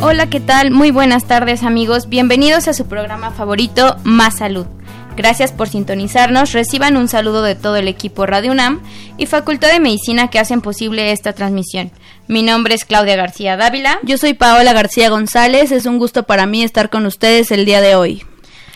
[0.00, 0.70] Hola, ¿qué tal?
[0.70, 4.66] Muy buenas tardes amigos, bienvenidos a su programa favorito Más Salud.
[5.16, 8.80] Gracias por sintonizarnos, reciban un saludo de todo el equipo Radio UNAM
[9.16, 11.90] y Facultad de Medicina que hacen posible esta transmisión.
[12.28, 13.98] Mi nombre es Claudia García Dávila.
[14.04, 17.80] Yo soy Paola García González, es un gusto para mí estar con ustedes el día
[17.80, 18.24] de hoy.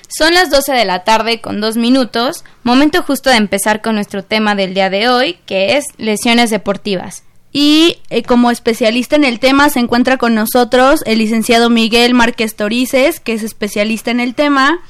[0.08, 4.24] Son las 12 de la tarde con dos minutos, momento justo de empezar con nuestro
[4.24, 9.38] tema del día de hoy, que es lesiones deportivas y eh, como especialista en el
[9.38, 14.34] tema se encuentra con nosotros el licenciado Miguel Márquez Torices, que es especialista en el
[14.34, 14.80] tema.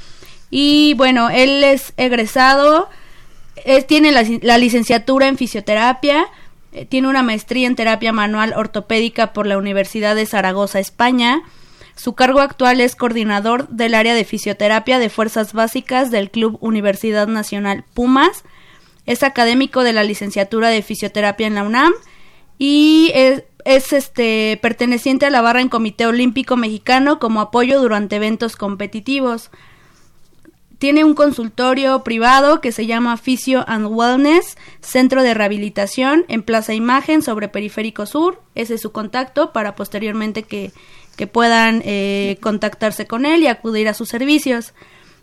[0.49, 2.89] Y bueno, él es egresado,
[3.89, 6.27] tiene la, licenciatura en fisioterapia,
[6.73, 11.43] eh, tiene una maestría en terapia manual ortopédica por la Universidad de Zaragoza, España.
[11.97, 17.27] Su cargo actual es coordinador del área de fisioterapia de fuerzas básicas del Club Universidad
[17.27, 18.45] Nacional Pumas.
[19.05, 21.93] Es académico de la licenciatura de fisioterapia en la UNAM
[22.65, 28.55] y es, este perteneciente a la barra en Comité Olímpico Mexicano como apoyo durante eventos
[28.55, 29.51] competitivos.
[30.79, 36.73] Tiene un consultorio privado que se llama Physio and Wellness, Centro de Rehabilitación en Plaza
[36.73, 38.41] Imagen sobre Periférico Sur.
[38.55, 40.71] Ese es su contacto para posteriormente que,
[41.33, 44.73] puedan eh, contactarse con él y acudir a sus servicios.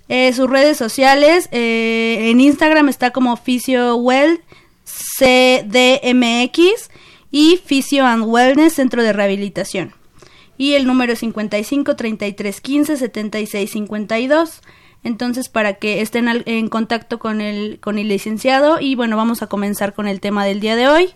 [0.09, 4.41] Eh, sus redes sociales, eh, en Instagram está como PhysioWell
[4.85, 6.89] CDMX
[7.31, 9.93] y Physio and Wellness Centro de Rehabilitación.
[10.57, 14.61] Y el número es 55 33 15 76 52.
[15.03, 18.79] Entonces, para que estén en contacto con el, con el licenciado.
[18.81, 21.13] Y bueno, vamos a comenzar con el tema del día de hoy.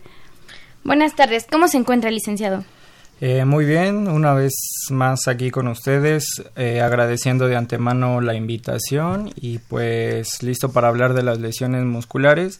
[0.83, 2.63] Buenas tardes, ¿cómo se encuentra el licenciado?
[3.21, 4.53] Eh, muy bien, una vez
[4.89, 6.25] más aquí con ustedes,
[6.57, 12.59] eh, agradeciendo de antemano la invitación y pues listo para hablar de las lesiones musculares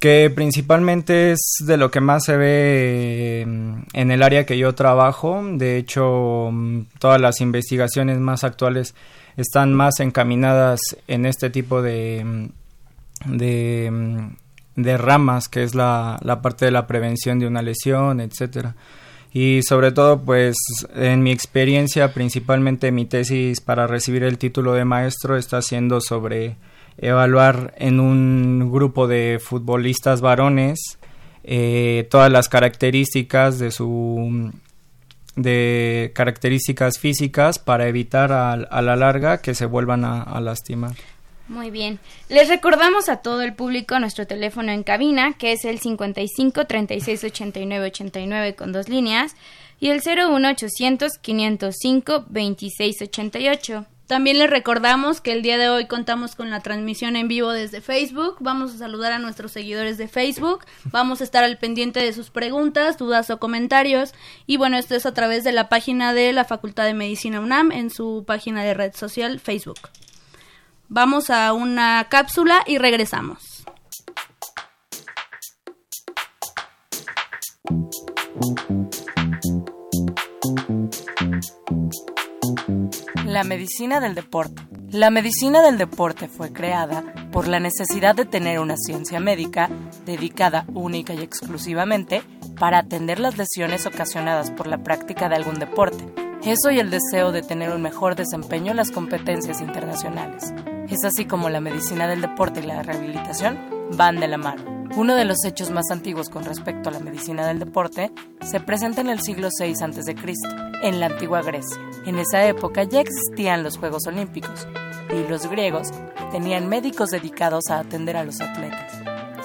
[0.00, 4.74] que principalmente es de lo que más se ve mm, en el área que yo
[4.74, 5.42] trabajo.
[5.52, 8.94] De hecho, mm, todas las investigaciones más actuales
[9.36, 13.30] están más encaminadas en este tipo de, mm,
[14.76, 18.76] de, ramas, que es la, la, parte de la prevención de una lesión, etcétera.
[19.32, 20.56] Y sobre todo, pues,
[20.94, 26.56] en mi experiencia, principalmente mi tesis para recibir el título de maestro está siendo sobre
[27.00, 30.98] evaluar en un grupo de futbolistas varones
[31.42, 34.52] eh, todas las características de su
[35.36, 40.94] de características físicas para evitar a, la larga que se vuelvan a, lastimar.
[41.48, 41.98] Muy bien.
[42.28, 47.24] Les recordamos a todo el público nuestro teléfono en cabina, que es el 55 36
[47.24, 49.34] 89 89 con dos líneas,
[49.80, 53.86] y el 01 800 505 26 88.
[54.10, 57.80] También les recordamos que el día de hoy contamos con la transmisión en vivo desde
[57.80, 58.38] Facebook.
[58.40, 60.64] Vamos a saludar a nuestros seguidores de Facebook.
[60.86, 64.12] Vamos a estar al pendiente de sus preguntas, dudas o comentarios.
[64.48, 67.70] Y bueno, esto es a través de la página de la Facultad de Medicina UNAM
[67.70, 69.78] en su página de red social Facebook.
[70.88, 73.64] Vamos a una cápsula y regresamos.
[83.30, 84.60] La medicina del deporte.
[84.90, 89.70] La medicina del deporte fue creada por la necesidad de tener una ciencia médica
[90.04, 92.24] dedicada única y exclusivamente
[92.58, 96.04] para atender las lesiones ocasionadas por la práctica de algún deporte.
[96.42, 100.52] Eso y el deseo de tener un mejor desempeño en las competencias internacionales.
[100.88, 103.60] Es así como la medicina del deporte y la rehabilitación
[103.96, 104.79] van de la mano.
[104.96, 108.10] Uno de los hechos más antiguos con respecto a la medicina del deporte
[108.42, 110.16] se presenta en el siglo VI a.C.,
[110.82, 111.80] en la antigua Grecia.
[112.06, 114.66] En esa época ya existían los Juegos Olímpicos
[115.10, 115.90] y los griegos
[116.32, 118.92] tenían médicos dedicados a atender a los atletas.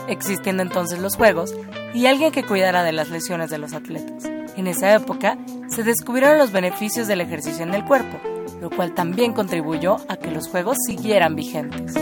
[0.08, 1.54] Existiendo entonces los Juegos
[1.94, 4.26] y alguien que cuidara de las lesiones de los atletas.
[4.58, 5.38] En esa época
[5.70, 8.20] se descubrieron los beneficios del ejercicio en el cuerpo,
[8.62, 11.94] lo cual también contribuyó a que los juegos siguieran vigentes.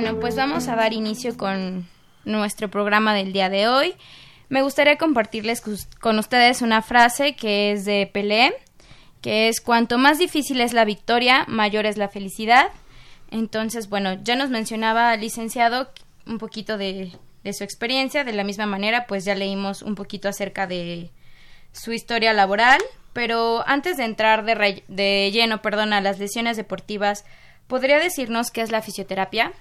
[0.00, 1.88] Bueno, pues vamos a dar inicio con
[2.24, 3.96] nuestro programa del día de hoy.
[4.48, 5.60] Me gustaría compartirles
[5.98, 8.54] con ustedes una frase que es de Pelé,
[9.22, 12.68] que es cuanto más difícil es la victoria, mayor es la felicidad.
[13.32, 15.90] Entonces, bueno, ya nos mencionaba licenciado
[16.28, 17.10] un poquito de,
[17.52, 21.10] su experiencia, de la misma manera, pues ya leímos un poquito acerca de
[21.72, 22.80] su historia laboral,
[23.14, 27.24] pero antes de entrar de, de lleno, perdón, a las lesiones deportivas,
[27.66, 29.54] ¿podría decirnos qué es la fisioterapia?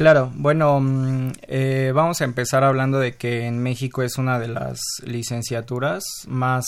[0.00, 4.48] Claro, bueno, mm, eh, vamos a empezar hablando de que en México es una de
[4.48, 6.64] las licenciaturas más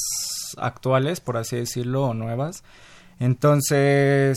[0.58, 2.62] actuales, por así decirlo, o nuevas.
[3.20, 4.36] Entonces,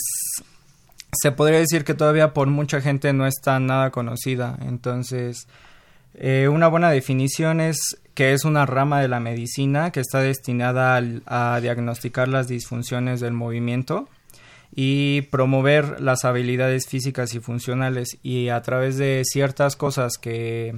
[1.12, 4.58] se podría decir que todavía por mucha gente no está nada conocida.
[4.62, 5.50] Entonces,
[6.14, 11.02] eh, una buena definición es que es una rama de la medicina que está destinada
[11.26, 14.08] a diagnosticar las disfunciones del movimiento
[14.76, 20.76] y promover las habilidades físicas y funcionales y a través de ciertas cosas que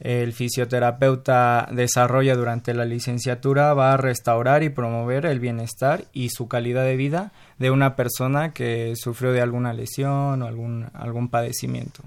[0.00, 6.48] el fisioterapeuta desarrolla durante la licenciatura va a restaurar y promover el bienestar y su
[6.48, 12.02] calidad de vida de una persona que sufrió de alguna lesión o algún, algún padecimiento.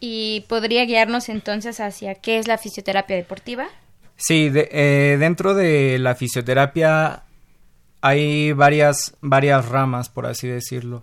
[0.00, 3.68] ¿Y podría guiarnos entonces hacia qué es la fisioterapia deportiva?
[4.16, 7.22] Sí, eh, dentro de la fisioterapia
[8.06, 11.02] hay varias, varias ramas, por así decirlo.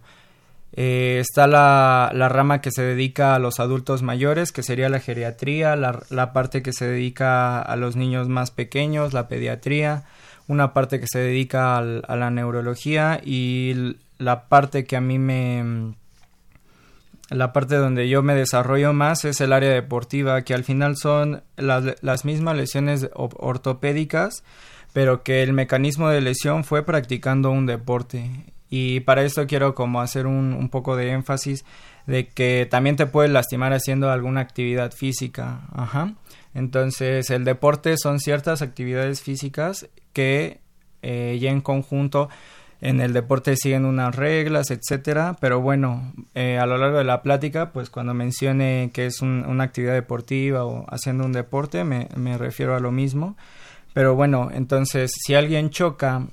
[0.76, 5.00] Eh, está la, la, rama que se dedica a los adultos mayores, que sería la
[5.00, 10.06] geriatría, la, la, parte que se dedica a los niños más pequeños, la pediatría,
[10.48, 15.20] una parte que se dedica al, a la neurología y la parte que a mí
[15.20, 15.94] me...
[17.30, 21.44] La parte donde yo me desarrollo más es el área deportiva, que al final son
[21.56, 24.44] las, las mismas lesiones ortopédicas,
[24.94, 28.30] pero que el mecanismo de lesión fue practicando un deporte.
[28.70, 31.66] Y para esto quiero como hacer un, un poco de énfasis
[32.08, 35.62] de que también te puedes lastimar haciendo alguna actividad física.
[35.74, 36.14] Ajá.
[36.54, 40.60] Entonces el deporte son ciertas actividades físicas que
[41.02, 42.30] eh, ya en conjunto
[42.82, 47.22] en el deporte siguen unas reglas, etcétera, pero bueno, eh, a lo largo de la
[47.22, 52.38] plática, pues cuando mencione que es una actividad deportiva o haciendo un deporte, me, me
[52.38, 53.38] refiero a lo mismo.
[53.94, 56.28] Pero bueno, entonces si alguien choca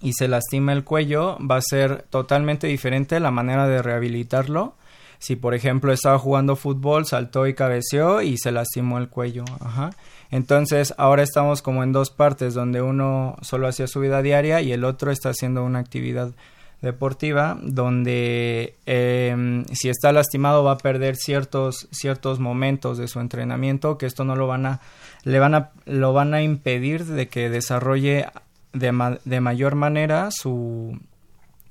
[0.00, 4.74] y se lastima el cuello, va a ser totalmente diferente la manera de rehabilitarlo.
[5.18, 9.44] Si por ejemplo estaba jugando fútbol, saltó y cabeceó y se lastimó el cuello.
[9.60, 9.90] Ajá.
[10.30, 14.72] Entonces ahora estamos como en dos partes, donde uno solo hacía su vida diaria y
[14.72, 16.32] el otro está haciendo una actividad
[16.80, 23.98] deportiva donde eh, si está lastimado va a perder ciertos ciertos momentos de su entrenamiento
[23.98, 24.80] que esto no lo van a
[25.28, 28.26] le van a lo van a impedir de que desarrolle
[28.72, 30.98] de, de mayor manera su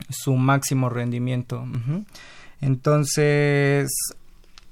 [0.09, 1.65] su máximo rendimiento.
[2.61, 3.89] Entonces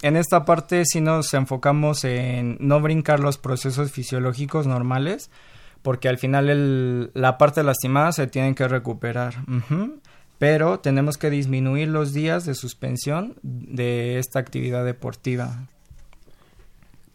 [0.03, 5.31] en esta parte si nos enfocamos en no brincar los procesos fisiológicos normales
[5.81, 9.33] porque al final la parte lastimada se tiene que recuperar.
[10.37, 15.67] Pero tenemos que disminuir los días de suspensión de esta actividad deportiva.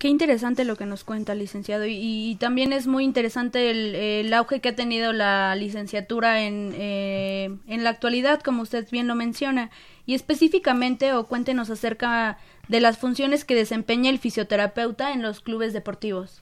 [0.01, 1.85] Qué interesante lo que nos cuenta, licenciado.
[1.87, 7.85] Y, también es muy interesante el, auge que ha tenido la licenciatura en, eh, en
[7.85, 9.71] la actualidad, como usted bien lo menciona.
[10.07, 12.39] Y específicamente, o cuéntenos acerca
[12.69, 16.41] de las funciones que desempeña el fisioterapeuta en los clubes deportivos.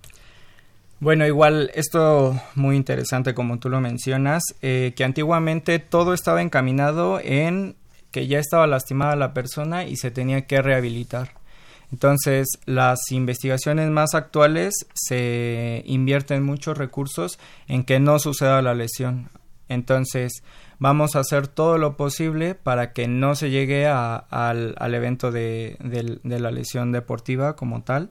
[1.01, 7.19] Bueno, igual esto muy interesante como tú lo mencionas, eh, que antiguamente todo estaba encaminado
[7.19, 7.75] en
[8.13, 11.38] que ya estaba lastimada la persona y se tenía que rehabilitar.
[11.91, 19.31] Entonces, las investigaciones más actuales se invierten muchos recursos en que no suceda la lesión.
[19.69, 20.43] Entonces,
[20.79, 25.77] vamos a hacer todo lo posible para que no se llegue al, evento de,
[26.23, 28.11] de la lesión deportiva como tal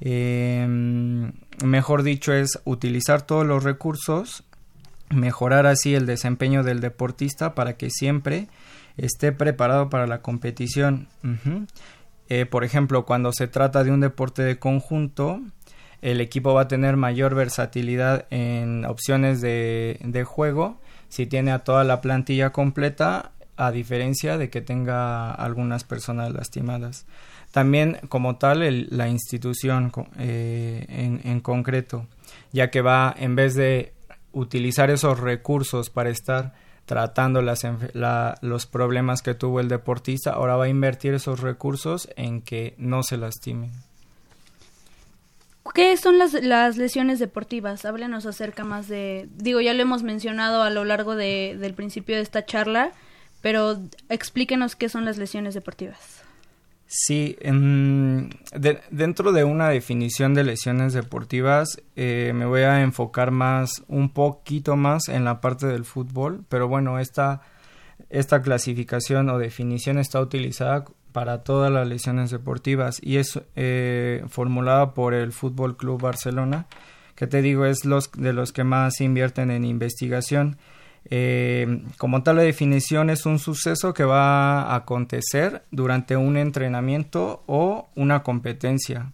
[0.00, 0.66] eh,
[1.64, 4.44] mejor dicho, es utilizar todos los recursos,
[5.10, 8.48] mejorar así el desempeño del deportista para que siempre
[8.96, 11.08] esté preparado para la competición.
[12.28, 15.40] Eh, por ejemplo, cuando se trata de un deporte de conjunto,
[16.04, 20.78] el equipo va a tener mayor versatilidad en opciones de, juego
[21.08, 27.06] si tiene a toda la plantilla completa a diferencia de que tenga algunas personas lastimadas.
[27.52, 32.06] También como tal la institución eh, en, concreto,
[32.52, 33.94] ya que va en vez de
[34.32, 36.52] utilizar esos recursos para estar
[36.86, 37.62] tratando las,
[38.42, 43.02] los problemas que tuvo el deportista, ahora va a invertir esos recursos en que no
[43.02, 43.72] se lastimen.
[45.72, 47.84] ¿Qué son las, las lesiones deportivas?
[47.84, 49.28] Háblenos acerca más de...
[49.34, 52.92] Digo, ya lo hemos mencionado a lo largo de, del principio de esta charla,
[53.40, 56.23] pero explíquenos qué son las lesiones deportivas.
[56.96, 57.36] Sí,
[58.92, 64.76] dentro de una definición de lesiones deportivas eh, me voy a enfocar más, un poquito
[64.76, 67.40] más en la parte del fútbol, pero bueno, esta,
[68.10, 74.94] esta clasificación o definición está utilizada para todas las lesiones deportivas y es eh, formulada
[74.94, 76.66] por el Fútbol Club Barcelona,
[77.16, 80.58] que te digo es los de los que más invierten en investigación
[81.10, 87.42] eh, como tal, la definición es un suceso que va a acontecer durante un entrenamiento
[87.46, 89.12] o una competencia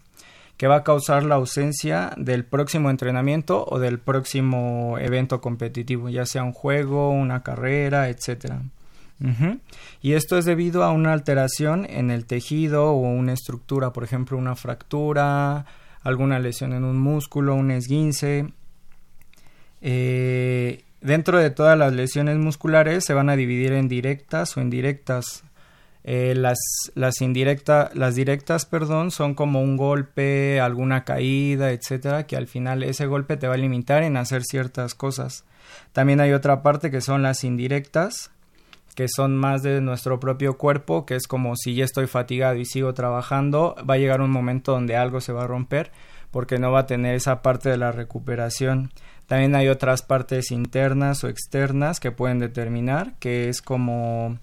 [0.57, 6.27] que va a causar la ausencia del próximo entrenamiento o del próximo evento competitivo, ya
[6.27, 8.61] sea un juego, una carrera, etcétera.
[10.03, 14.37] Y esto es debido a una alteración en el tejido o una estructura, por ejemplo,
[14.37, 15.65] una fractura,
[16.03, 18.53] alguna lesión en un músculo, un esguince.
[19.81, 25.45] Eh, Dentro de todas las lesiones musculares se van a dividir en directas o indirectas.
[26.03, 26.59] Eh, las,
[26.95, 33.37] las directas, perdón, son como un golpe, alguna caída, etcétera, que al final ese golpe
[33.37, 35.45] te va a limitar en hacer ciertas cosas.
[35.93, 38.31] También hay otra parte que son las indirectas,
[38.95, 42.65] que son más de nuestro propio cuerpo, que es como si ya estoy fatigado y
[42.65, 45.93] sigo trabajando, va a llegar un momento donde algo se va a romper
[46.31, 48.93] porque no va a tener esa parte de la recuperación.
[49.31, 54.41] También hay otras partes internas o externas que pueden determinar, que es como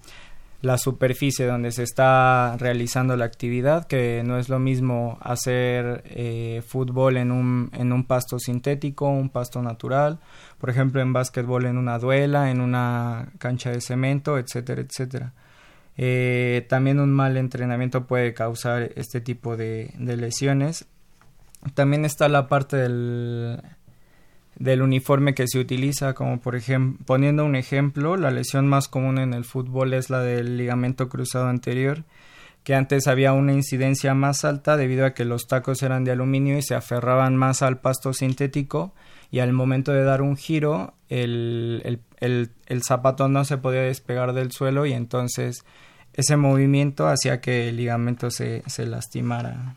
[0.62, 6.62] la superficie donde se está realizando la actividad, que no es lo mismo hacer eh,
[6.66, 10.20] fútbol en un, en un pasto sintético, un pasto natural,
[10.56, 15.34] por ejemplo en básquetbol en una duela, en una cancha de cemento, etcétera, etcétera.
[15.98, 20.86] Eh, también un mal entrenamiento puede causar este tipo de lesiones.
[21.74, 23.60] También está la parte del
[24.58, 29.18] del uniforme que se utiliza, como por ejemplo, poniendo un ejemplo, la lesión más común
[29.18, 32.04] en el fútbol es la del ligamento cruzado anterior,
[32.64, 36.58] que antes había una incidencia más alta debido a que los tacos eran de aluminio
[36.58, 38.92] y se aferraban más al pasto sintético
[39.30, 44.32] y al momento de dar un giro el, el, el zapato no se podía despegar
[44.32, 45.64] del suelo y entonces
[46.14, 49.76] ese movimiento hacía que el ligamento se, se lastimara.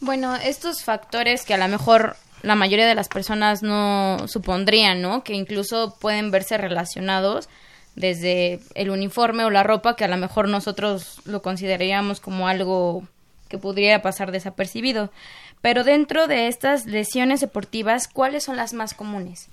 [0.00, 5.24] Bueno, estos factores que a lo mejor la mayoría de las personas no supondrían, ¿no?
[5.24, 7.48] Que incluso pueden verse relacionados
[7.94, 13.04] desde el uniforme o la ropa que a lo mejor nosotros lo consideraríamos como algo
[13.48, 15.10] que podría pasar desapercibido.
[15.62, 19.48] Pero dentro de estas lesiones deportivas, ¿cuáles son las más comunes?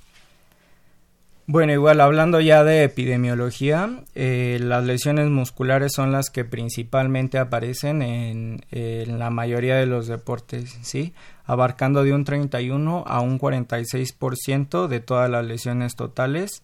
[1.45, 8.01] Bueno, igual hablando ya de epidemiología, eh, las lesiones musculares son las que principalmente aparecen
[8.01, 11.13] en, en, la mayoría de los deportes, ¿sí?
[11.43, 16.63] Abarcando de un 31 a un 46% de todas las lesiones totales,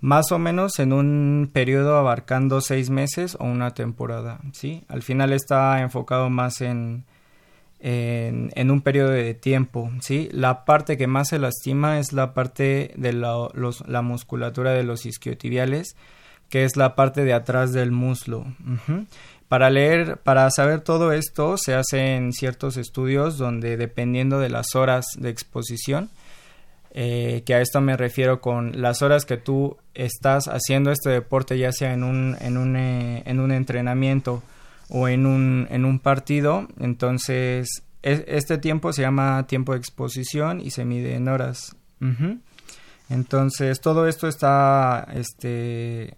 [0.00, 4.84] más o menos en un periodo abarcando seis meses o una temporada, ¿sí?
[4.86, 7.04] Al final está enfocado más en,
[7.80, 10.28] en, un periodo de tiempo, ¿sí?
[10.32, 13.48] La parte que más se lastima es la parte de la,
[13.86, 15.96] la musculatura de los isquiotibiales,
[16.50, 18.44] que es la parte de atrás del muslo.
[19.48, 25.06] Para leer, para saber todo esto, se hacen ciertos estudios donde dependiendo de las horas
[25.16, 26.10] de exposición,
[26.92, 31.56] eh, que a esto me refiero con las horas que tú estás haciendo este deporte,
[31.56, 34.42] ya sea en un, en un, eh, en un entrenamiento
[34.90, 36.68] o en un, en un partido.
[36.78, 41.76] Entonces, este tiempo se llama tiempo de exposición y se mide en horas.
[43.08, 46.16] Entonces, todo esto está, este,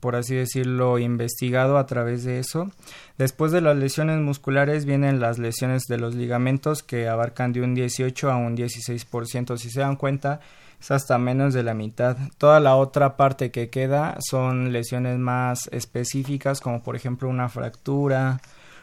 [0.00, 2.70] por así decirlo, investigado a través de eso.
[3.18, 7.74] Después de las lesiones musculares vienen las lesiones de los ligamentos que abarcan de un
[7.74, 9.56] 18 a un 16%.
[9.56, 10.40] Si se dan cuenta,
[10.80, 12.16] es hasta menos de la mitad.
[12.38, 18.40] Toda la otra parte que queda son lesiones más específicas, como por ejemplo una fractura,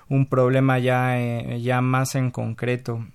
[0.10, 3.06] un problema ya, eh, ya más en concreto,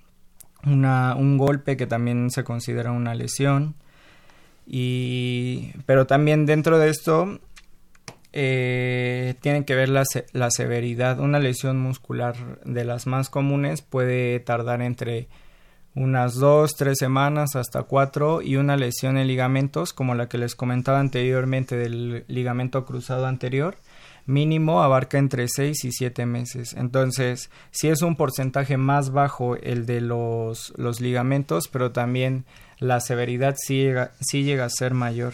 [0.65, 3.75] una, un golpe que también se considera una lesión.
[4.65, 7.39] Y, pero también dentro de esto
[8.33, 11.19] eh, tienen que ver la, la severidad.
[11.19, 15.27] Una lesión muscular de las más comunes puede tardar entre
[15.95, 20.55] unas dos, tres semanas hasta cuatro y una lesión en ligamentos como la que les
[20.55, 23.77] comentaba anteriormente del ligamento cruzado anterior
[24.29, 26.73] mínimo abarca entre seis y siete meses.
[26.73, 32.45] Entonces, sí es un porcentaje más bajo el de los, los ligamentos, pero también
[32.77, 35.33] la severidad sí llega, sí llega a ser mayor.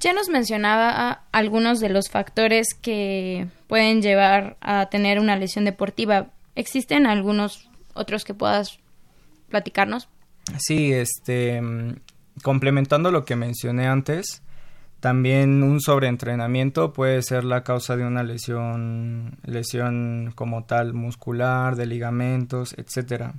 [0.00, 6.26] Ya nos mencionaba algunos de los factores que pueden llevar a tener una lesión deportiva.
[6.56, 8.80] ¿Existen algunos otros que puedas
[9.52, 10.08] platicarnos?
[10.58, 11.62] Sí, este,
[12.42, 14.42] complementando lo que mencioné antes,
[15.02, 21.86] también un sobreentrenamiento puede ser la causa de una lesión, lesión como tal muscular, de
[21.86, 23.34] ligamentos, etcétera.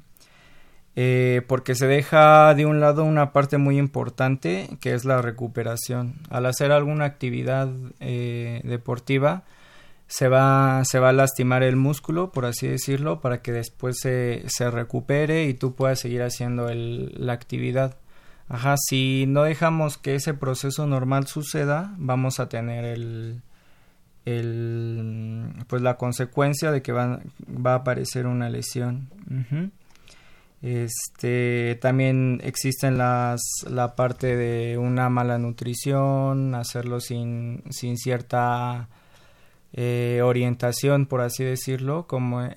[0.95, 6.15] Eh, porque se deja de un lado una parte muy importante que es la recuperación.
[6.29, 9.43] Al hacer alguna actividad eh, deportiva
[10.13, 14.43] se va, se va a lastimar el músculo, por así decirlo, para que después se,
[14.45, 17.97] se recupere y tú puedas seguir haciendo el, la actividad.
[18.47, 23.41] Ajá, si no dejamos que ese proceso normal suceda, vamos a tener el,
[24.25, 29.09] el pues la consecuencia de que va, va a aparecer una lesión.
[30.61, 38.89] Este también existen las la parte de una mala nutrición, hacerlo sin, sin cierta
[39.73, 42.47] eh, orientación, por así decirlo, como,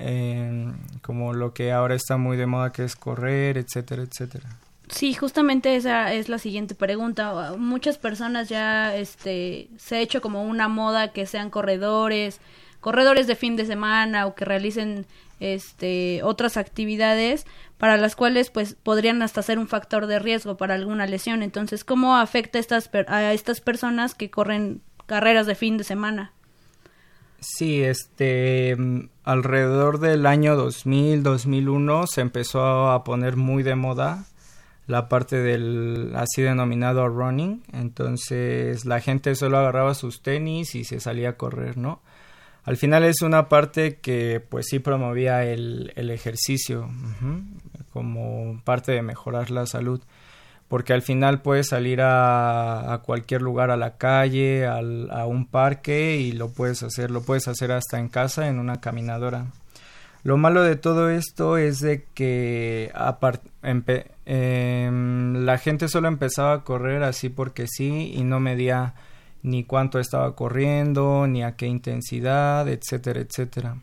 [1.02, 4.48] como lo que ahora está muy de moda que es correr, etcétera, etcétera.
[4.88, 7.54] Sí, justamente esa es la siguiente pregunta.
[7.58, 12.40] Muchas personas ya este se ha hecho como una moda que sean corredores,
[12.80, 15.06] corredores de fin de semana o que realicen
[15.40, 17.46] este otras actividades
[17.78, 21.42] para las cuales pues podrían hasta ser un factor de riesgo para alguna lesión.
[21.42, 26.32] Entonces, ¿cómo afecta estas a estas personas que corren carreras de fin de semana?
[27.40, 28.76] Sí, este
[29.24, 34.24] alrededor del año 2000, 2001 se empezó a poner muy de moda
[34.86, 41.00] la parte del así denominado running, entonces la gente solo agarraba sus tenis y se
[41.00, 42.00] salía a correr, ¿no?
[42.66, 46.90] al final es una parte que pues sí promovía el, el ejercicio
[47.92, 50.02] como parte de mejorar la salud
[50.68, 56.16] porque al final puedes salir a, cualquier lugar a la calle al, a un parque
[56.16, 59.46] y lo puedes hacer lo puedes hacer hasta en casa en una caminadora
[60.26, 62.90] lo malo de todo esto es de que
[64.24, 68.94] em, la gente solo empezaba a correr así porque sí y no medía
[69.44, 73.76] ni cuánto estaba corriendo, ni a qué intensidad, etcétera, etcétera.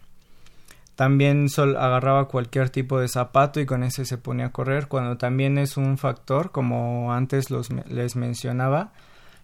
[0.95, 5.17] También sol agarraba cualquier tipo de zapato y con ese se ponía a correr, cuando
[5.17, 8.91] también es un factor, como antes los, les mencionaba,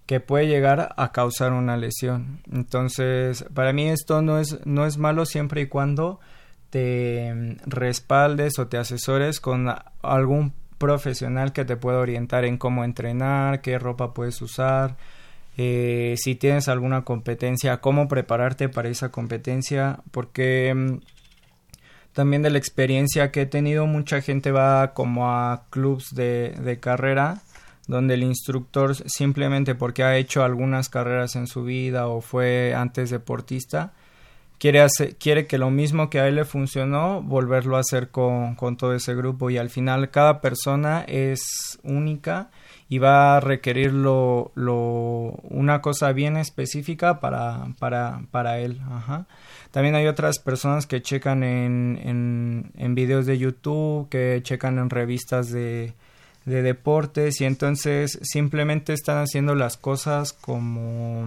[0.05, 2.39] que puede llegar a causar una lesión.
[2.51, 6.19] Entonces, para mí esto no es, no es malo siempre y cuando
[6.69, 13.62] te respaldes o te asesores con algún profesional que te pueda orientar en cómo entrenar,
[13.62, 14.97] qué ropa puedes usar,
[15.57, 20.99] eh, si tienes alguna competencia, cómo prepararte para esa competencia, porque mm,
[22.19, 26.77] también de la experiencia que he tenido, mucha gente va como a clubs de, de
[26.77, 27.39] carrera
[27.88, 33.10] donde el instructor simplemente porque ha hecho algunas carreras en su vida o fue antes
[33.10, 33.93] deportista,
[34.59, 38.55] quiere, hacer, quiere que lo mismo que a él le funcionó, volverlo a hacer con,
[38.55, 42.51] con todo ese grupo y al final cada persona es única
[42.89, 48.81] y va a requerir lo, una cosa bien específica para, para, para él.
[48.91, 49.27] Ajá.
[49.71, 54.89] También hay otras personas que checan en, en, en videos de YouTube, que checan en
[54.89, 55.93] revistas de,
[56.45, 61.25] de deportes y entonces simplemente están haciendo las cosas como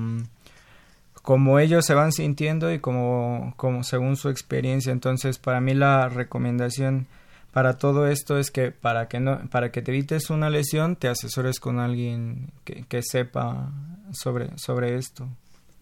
[1.23, 4.93] como ellos se van sintiendo y como, como según su experiencia.
[4.93, 7.07] Entonces, para mí la recomendación
[7.53, 11.09] para todo esto es que para que no para que te evites una lesión te
[11.09, 13.71] asesores con alguien que, que sepa
[14.11, 15.29] sobre sobre esto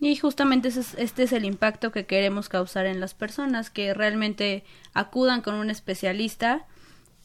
[0.01, 5.43] y justamente este es el impacto que queremos causar en las personas que realmente acudan
[5.43, 6.67] con un especialista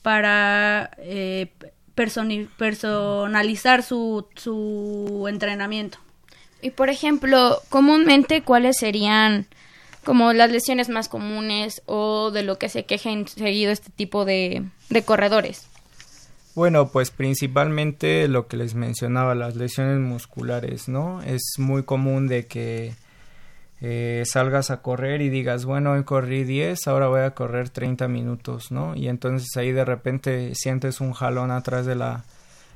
[0.04, 1.52] para eh,
[1.96, 5.98] personalizar su, su entrenamiento
[6.66, 9.46] y por ejemplo comúnmente cuáles serían
[10.04, 14.64] como las lesiones más comunes o de lo que se quejen seguido este tipo de,
[14.90, 15.68] de corredores?
[16.56, 21.22] Bueno, pues principalmente lo que les mencionaba, las lesiones musculares, ¿no?
[21.22, 22.94] Es muy común de que
[23.82, 28.08] eh, salgas a correr y digas, bueno, hoy corrí 10, ahora voy a correr 30
[28.08, 28.96] minutos, ¿no?
[28.96, 32.24] Y entonces ahí de repente sientes un jalón atrás de la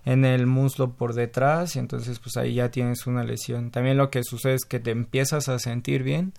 [0.10, 3.70] en el muslo por detrás y entonces pues ahí ya tienes una lesión.
[3.70, 6.34] También lo que sucede es que te empiezas a sentir bien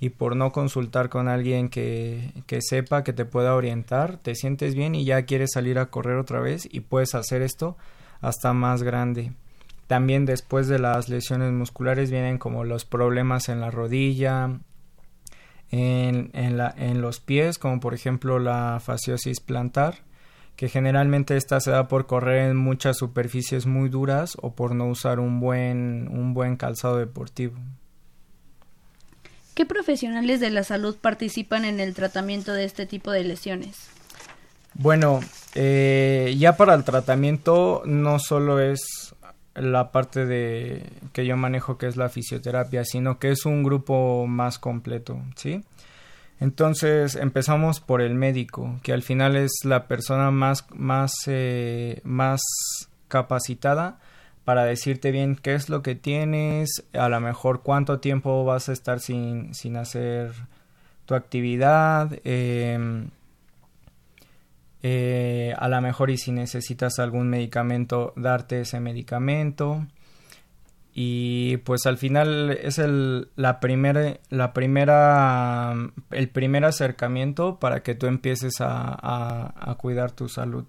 [0.00, 4.74] y por no consultar con alguien que, que sepa, que te pueda orientar, te sientes
[4.74, 7.76] bien y ya quieres salir a correr otra vez y puedes hacer esto
[8.20, 9.32] hasta más grande.
[9.86, 14.58] También después de las lesiones musculares vienen como los problemas en la rodilla,
[15.70, 19.98] en, en, la, en los pies, como por ejemplo la fasciosis plantar,
[20.56, 24.86] que generalmente esta se da por correr en muchas superficies muy duras o por no
[24.86, 27.56] usar un buen, un buen calzado deportivo.
[29.54, 33.88] ¿Qué profesionales de la salud participan en el tratamiento de este tipo de lesiones?
[34.74, 35.20] Bueno,
[35.54, 39.14] eh, ya para el tratamiento no solo es
[39.54, 44.26] la parte de que yo manejo que es la fisioterapia, sino que es un grupo
[44.26, 45.62] más completo, ¿sí?
[46.40, 52.42] Entonces empezamos por el médico, que al final es la persona más, más, eh, más
[53.08, 53.98] capacitada
[54.44, 58.72] para decirte bien qué es lo que tienes, a lo mejor cuánto tiempo vas a
[58.72, 60.32] estar sin, sin hacer
[61.06, 63.08] tu actividad, em,
[64.82, 69.86] eh, a lo mejor y si necesitas algún medicamento, darte ese medicamento.
[70.94, 75.74] Y pues al final es el, la primera, la primera,
[76.12, 80.66] el primer acercamiento para que tú empieces a, a cuidar tu salud.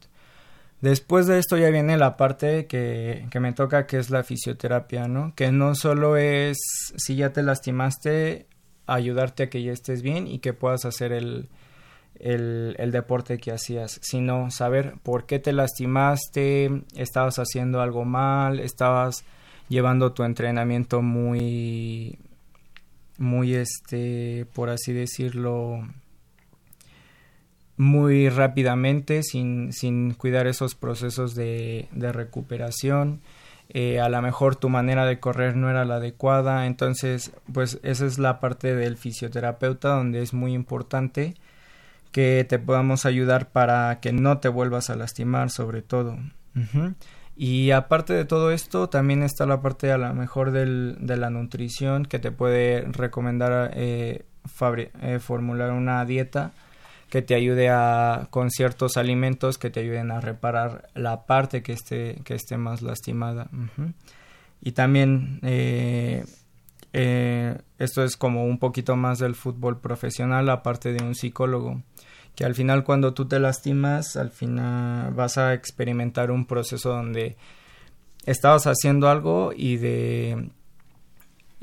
[0.86, 5.08] Después de esto ya viene la parte que, que, me toca, que es la fisioterapia,
[5.08, 5.34] ¿no?
[5.34, 6.58] Que no solo es,
[6.96, 8.46] si ya te lastimaste,
[8.86, 11.50] ayudarte a que ya estés bien y que puedas hacer el,
[12.20, 18.60] el, el, deporte que hacías, sino saber por qué te lastimaste, estabas haciendo algo mal,
[18.60, 19.26] estabas
[19.70, 22.18] llevando tu entrenamiento muy,
[23.18, 25.82] muy, este, por así decirlo,
[27.78, 33.22] muy rápidamente sin, sin cuidar esos procesos de, recuperación.
[33.70, 38.06] Eh, a lo mejor tu manera de correr no era la adecuada, entonces pues esa
[38.06, 41.34] es la parte del fisioterapeuta donde es muy importante
[42.12, 46.18] que te podamos ayudar para que no te vuelvas a lastimar sobre todo.
[47.38, 51.30] Y aparte de todo esto, también está la parte a lo mejor del, de la
[51.30, 54.26] nutrición que te puede recomendar eh,
[55.02, 56.54] eh, formular una dieta
[57.10, 61.74] que te ayude a con ciertos alimentos que te ayuden a reparar la parte que
[61.74, 63.50] esté que esté más lastimada.
[64.62, 66.26] Y también eh,
[66.94, 71.82] eh, esto es como un poquito más del fútbol profesional aparte de un psicólogo
[72.36, 77.38] que al final cuando tú te lastimas al final vas a experimentar un proceso donde
[78.26, 80.50] estabas haciendo algo y de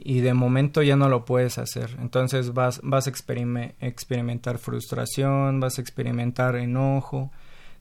[0.05, 1.97] y de momento ya no lo puedes hacer.
[2.01, 7.31] Entonces vas, vas a experimentar frustración, vas a experimentar enojo.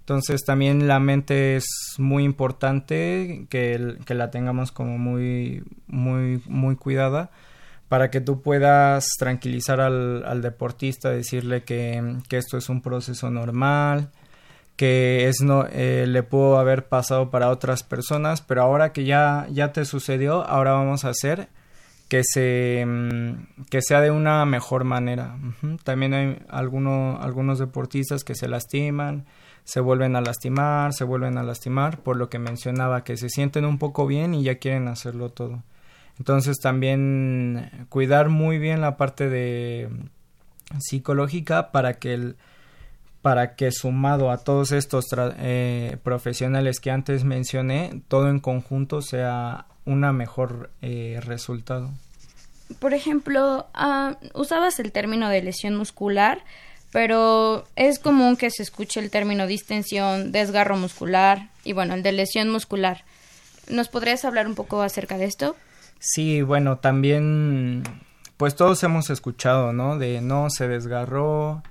[0.01, 1.65] Entonces también la mente es
[1.97, 7.32] muy importante que, que la tengamos como muy, muy, muy cuidada
[7.91, 14.12] para que tú puedas tranquilizar al, deportista, decirle que, esto es un proceso normal,
[14.77, 19.45] que es no eh, le pudo haber pasado para otras personas, pero ahora que ya,
[19.51, 21.49] ya te sucedió, ahora vamos a hacer
[22.08, 25.36] que se mm, que sea de una mejor manera.
[25.84, 29.25] También hay algunos algunos deportistas que se lastiman,
[29.65, 33.65] se vuelven a lastimar, se vuelven a lastimar, por lo que mencionaba que se sienten
[33.65, 35.62] un poco bien y ya quieren hacerlo todo.
[36.19, 39.89] Entonces también cuidar muy bien la parte de
[40.80, 42.36] psicológica para que el
[43.21, 45.06] para que sumado a todos estos
[45.38, 51.91] eh, profesionales que antes mencioné, todo en conjunto sea una mejor eh, resultado.
[52.80, 56.43] Por ejemplo, uh, usabas el término de lesión muscular,
[56.91, 62.13] pero es común que se escuche el término distensión, desgarro muscular y bueno, el de
[62.13, 63.04] lesión muscular.
[63.69, 65.56] ¿Nos podrías hablar un poco acerca de esto?
[66.04, 67.84] Sí, bueno, también
[68.36, 70.00] pues todos hemos escuchado, ¿no?
[70.00, 71.62] De no, se desgarró,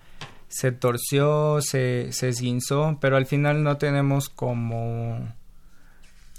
[0.46, 5.34] se torció, se, se esguinzó, pero al final no tenemos como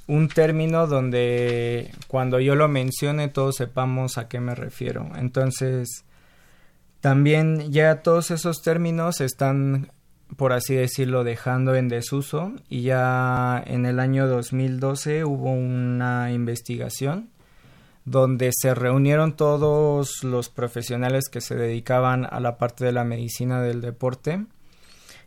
[0.07, 5.09] un término donde cuando yo lo mencione todos sepamos a qué me refiero.
[5.17, 6.05] Entonces,
[7.01, 9.91] también ya todos esos términos están,
[10.37, 17.31] por así decirlo, dejando en desuso y ya en el año 2012 hubo una investigación
[18.05, 23.61] donde se reunieron todos los profesionales que se dedicaban a la parte de la medicina
[23.61, 24.45] del deporte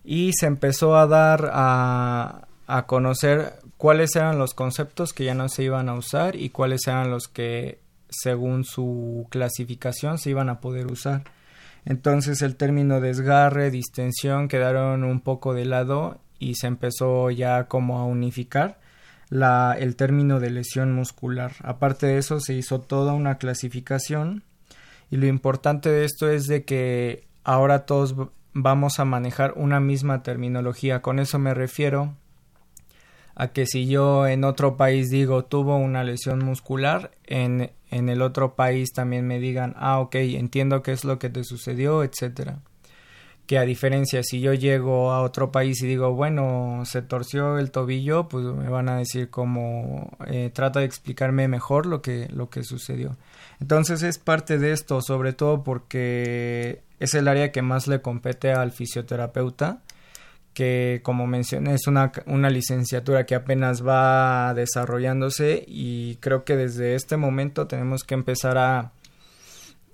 [0.05, 5.49] y se empezó a dar a, a conocer cuáles eran los conceptos que ya no
[5.49, 7.79] se iban a usar y cuáles eran los que
[8.11, 11.25] según su clasificación se iban a poder usar.
[11.85, 17.99] Entonces el término desgarre, distensión quedaron un poco de lado y se empezó ya como
[17.99, 18.79] a unificar
[19.29, 21.53] la, el término de lesión muscular.
[21.63, 24.45] Aparte de eso se hizo toda una clasificación
[25.11, 28.15] y lo importante de esto es de que ahora todos
[28.53, 31.03] vamos a manejar una misma terminología.
[31.03, 32.15] Con eso me refiero
[33.35, 38.23] a que si yo en otro país digo tuvo una lesión muscular, en, en el
[38.23, 42.61] otro país también me digan, ah, ok, entiendo qué es lo que te sucedió, etcétera.
[43.47, 47.71] Que a diferencia si yo llego a otro país y digo bueno se torció el
[47.71, 52.49] tobillo pues me van a decir como eh, trata de explicarme mejor lo que lo
[52.49, 53.17] que sucedió
[53.61, 58.53] entonces es parte de esto sobre todo porque es el área que más le compete
[58.53, 59.83] al fisioterapeuta
[60.55, 66.95] que como mencioné es una, una licenciatura que apenas va desarrollándose y creo que desde
[66.95, 68.93] este momento tenemos que empezar a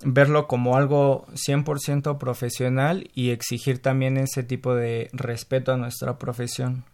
[0.02, 6.84] verlo como algo 100% profesional y exigir también ese tipo de respeto a nuestra profesión.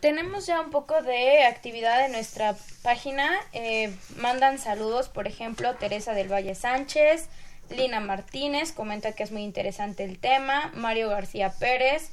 [0.00, 3.30] Tenemos ya un poco de actividad en nuestra página.
[3.52, 7.28] Eh, mandan saludos, por ejemplo, Teresa del Valle Sánchez,
[7.70, 12.10] Lina Martínez comenta que es muy interesante el tema, Mario García Pérez,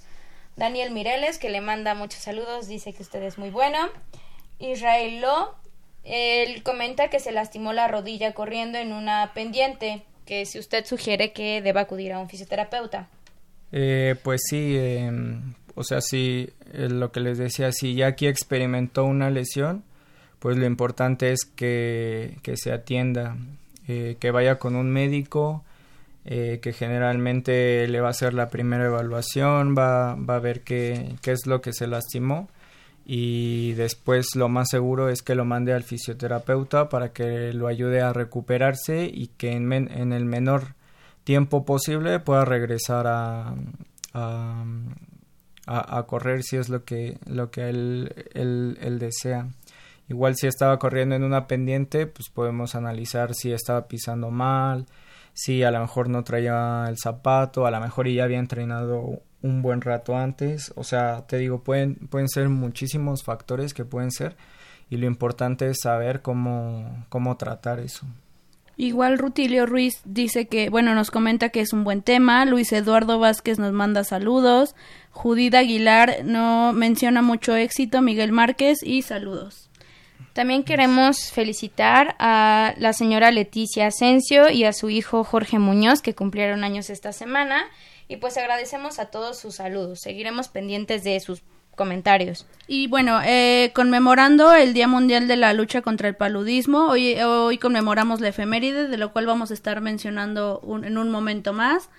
[0.56, 3.80] Daniel Mireles, que le manda muchos saludos, dice que usted es muy bueno.
[4.60, 5.56] Israel Lo,
[6.04, 11.32] él comenta que se lastimó la rodilla corriendo en una pendiente, que si usted sugiere
[11.34, 13.08] que deba acudir a un fisioterapeuta.
[13.72, 18.28] Eh, pues sí, em, o sea, sí, eh, lo que les decía, si ya aquí
[18.28, 19.84] experimentó una lesión,
[20.40, 23.38] pues lo importante es que, que se atienda,
[23.88, 25.64] eh, que vaya con un médico,
[26.26, 31.16] eh, que generalmente le va a hacer la primera evaluación, va, va a ver qué,
[31.22, 32.50] qué es lo que se lastimó
[33.12, 38.02] y después lo más seguro es que lo mande al fisioterapeuta para que lo ayude
[38.02, 40.76] a recuperarse y que en, en el menor
[41.24, 43.56] tiempo posible pueda regresar a,
[44.14, 44.64] a,
[45.66, 49.48] a, correr si es lo que, lo que él, él, él, desea.
[50.08, 54.86] Igual si estaba corriendo en una pendiente, pues podemos analizar si estaba pisando mal,
[55.34, 59.62] si a lo mejor no traía el zapato, a lo mejor ya había entrenado un
[59.62, 64.36] buen rato antes, o sea, te digo, pueden, pueden ser muchísimos factores que pueden ser
[64.90, 68.06] y lo importante es saber cómo, cómo tratar eso.
[68.76, 73.20] Igual Rutilio Ruiz dice que, bueno, nos comenta que es un buen tema, Luis Eduardo
[73.20, 74.74] Vázquez nos manda saludos,
[75.12, 79.70] Judith Aguilar no menciona mucho éxito, Miguel Márquez y saludos.
[80.32, 86.16] También queremos felicitar a la señora Leticia Asensio y a su hijo Jorge Muñoz, que
[86.16, 87.66] cumplieron años esta semana.
[88.10, 90.00] Y pues agradecemos a todos sus saludos.
[90.00, 91.44] Seguiremos pendientes de sus
[91.76, 92.48] comentarios.
[92.68, 97.60] Y bueno, eh, conmemorando el Día Mundial de la Lucha contra el Paludismo, hoy, hoy
[97.60, 101.90] conmemoramos la efeméride, de lo cual vamos a estar mencionando en un momento más.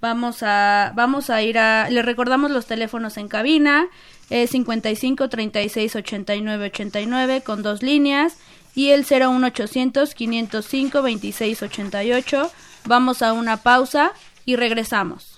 [0.00, 3.86] Vamos a, vamos a ir a, le recordamos los teléfonos en cabina,
[4.30, 8.38] es 55 36 89 89 con dos líneas
[8.74, 12.50] y el 01800 505 26 88.
[12.86, 14.12] Vamos a una pausa
[14.44, 15.33] y regresamos.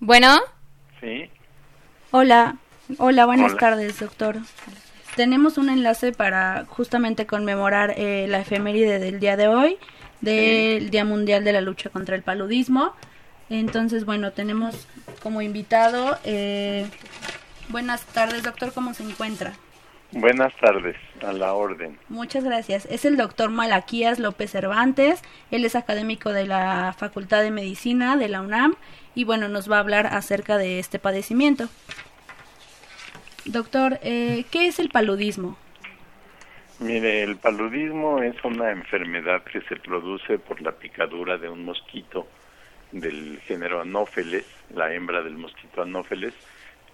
[0.00, 0.38] Bueno.
[1.00, 1.28] Sí.
[2.12, 2.56] Hola,
[2.98, 4.36] hola, buenas tardes, doctor.
[5.16, 9.76] Tenemos un enlace para justamente conmemorar eh, la efeméride del día de hoy,
[10.20, 12.94] del Día Mundial de la Lucha contra el Paludismo.
[13.50, 14.86] Entonces, bueno, tenemos
[15.20, 16.16] como invitado.
[16.24, 16.86] Eh,
[17.68, 19.54] buenas tardes, doctor, ¿cómo se encuentra?
[20.12, 21.98] Buenas tardes, a la orden.
[22.08, 22.86] Muchas gracias.
[22.86, 25.22] Es el doctor Malaquías López Cervantes.
[25.50, 28.76] Él es académico de la Facultad de Medicina de la UNAM
[29.18, 31.68] y bueno, nos va a hablar acerca de este padecimiento.
[33.46, 35.58] Doctor, eh, ¿qué es el paludismo?
[36.78, 42.28] Mire, el paludismo es una enfermedad que se produce por la picadura de un mosquito
[42.92, 46.34] del género Anopheles, la hembra del mosquito Anopheles,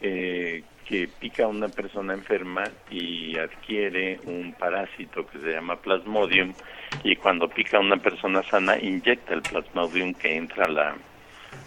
[0.01, 6.55] eh, que pica a una persona enferma y adquiere un parásito que se llama plasmodium
[7.03, 10.97] y cuando pica a una persona sana inyecta el plasmodium que entra a la,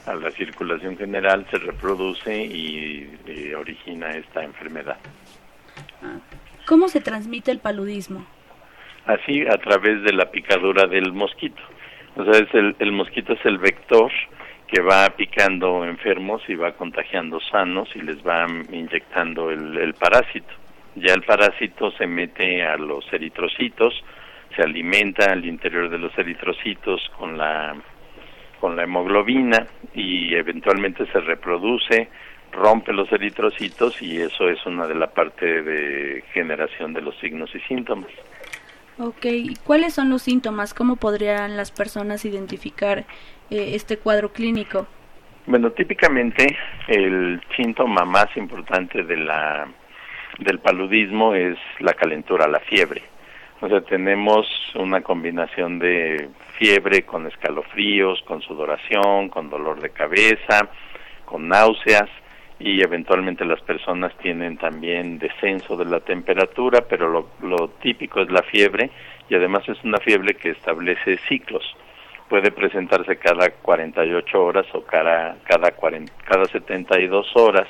[0.06, 4.98] a la circulación general, se reproduce y eh, origina esta enfermedad.
[6.66, 8.26] ¿Cómo se transmite el paludismo?
[9.06, 11.62] Así, a través de la picadura del mosquito.
[12.16, 14.12] O sea, es el, el mosquito es el vector
[14.68, 20.54] que va picando enfermos y va contagiando sanos y les va inyectando el, el parásito.
[20.96, 23.94] Ya el parásito se mete a los eritrocitos,
[24.56, 27.76] se alimenta al interior de los eritrocitos con la
[28.60, 32.10] con la hemoglobina y eventualmente se reproduce,
[32.52, 37.54] rompe los eritrocitos y eso es una de la parte de generación de los signos
[37.56, 38.12] y síntomas.
[39.00, 39.28] Ok,
[39.64, 40.74] ¿cuáles son los síntomas?
[40.74, 43.06] ¿Cómo podrían las personas identificar
[43.52, 44.88] eh, este cuadro clínico?
[45.46, 49.68] Bueno, típicamente el síntoma más importante de la,
[50.40, 53.04] del paludismo es la calentura, la fiebre.
[53.60, 60.70] O sea, tenemos una combinación de fiebre con escalofríos, con sudoración, con dolor de cabeza,
[61.26, 62.10] con náuseas
[62.60, 68.44] y eventualmente las personas tienen también descenso de la temperatura, pero lo, típico es la
[68.44, 68.92] fiebre
[69.30, 71.64] y además es una fiebre que establece ciclos.
[72.30, 77.68] puede presentarse cada 48 horas o cada, cada, 40, cada 72 horas.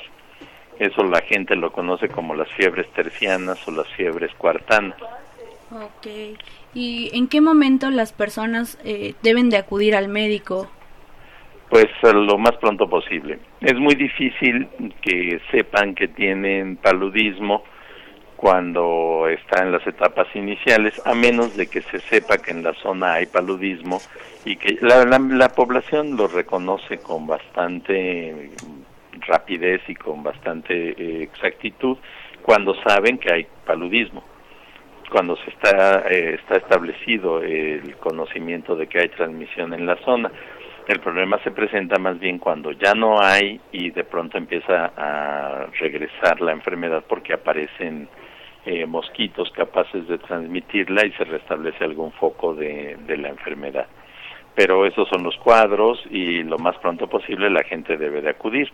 [0.78, 4.96] Eso la gente lo conoce como las fiebres tercianas o las fiebres cuartanas.
[5.70, 6.06] Ok.
[6.74, 10.68] ¿Y en qué momento las personas eh, deben de acudir al médico?
[11.68, 13.38] Pues lo más pronto posible.
[13.60, 14.68] Es muy difícil
[15.02, 17.62] que sepan que tienen paludismo
[18.36, 22.72] cuando está en las etapas iniciales, a menos de que se sepa que en la
[22.74, 24.00] zona hay paludismo
[24.44, 28.52] y que la, la, población lo reconoce con bastante
[29.26, 31.98] rapidez y con bastante eh, exactitud
[32.42, 34.22] cuando saben que hay paludismo
[35.10, 40.30] cuando se está eh, está establecido el conocimiento de que hay transmisión en la zona
[40.88, 45.66] el problema se presenta más bien cuando ya no hay y de pronto empieza a
[45.78, 48.08] regresar la enfermedad porque aparecen
[48.64, 53.86] eh, mosquitos capaces de transmitirla y se restablece algún foco de, de la enfermedad.
[54.54, 58.72] Pero esos son los cuadros y lo más pronto posible la gente debe de acudir.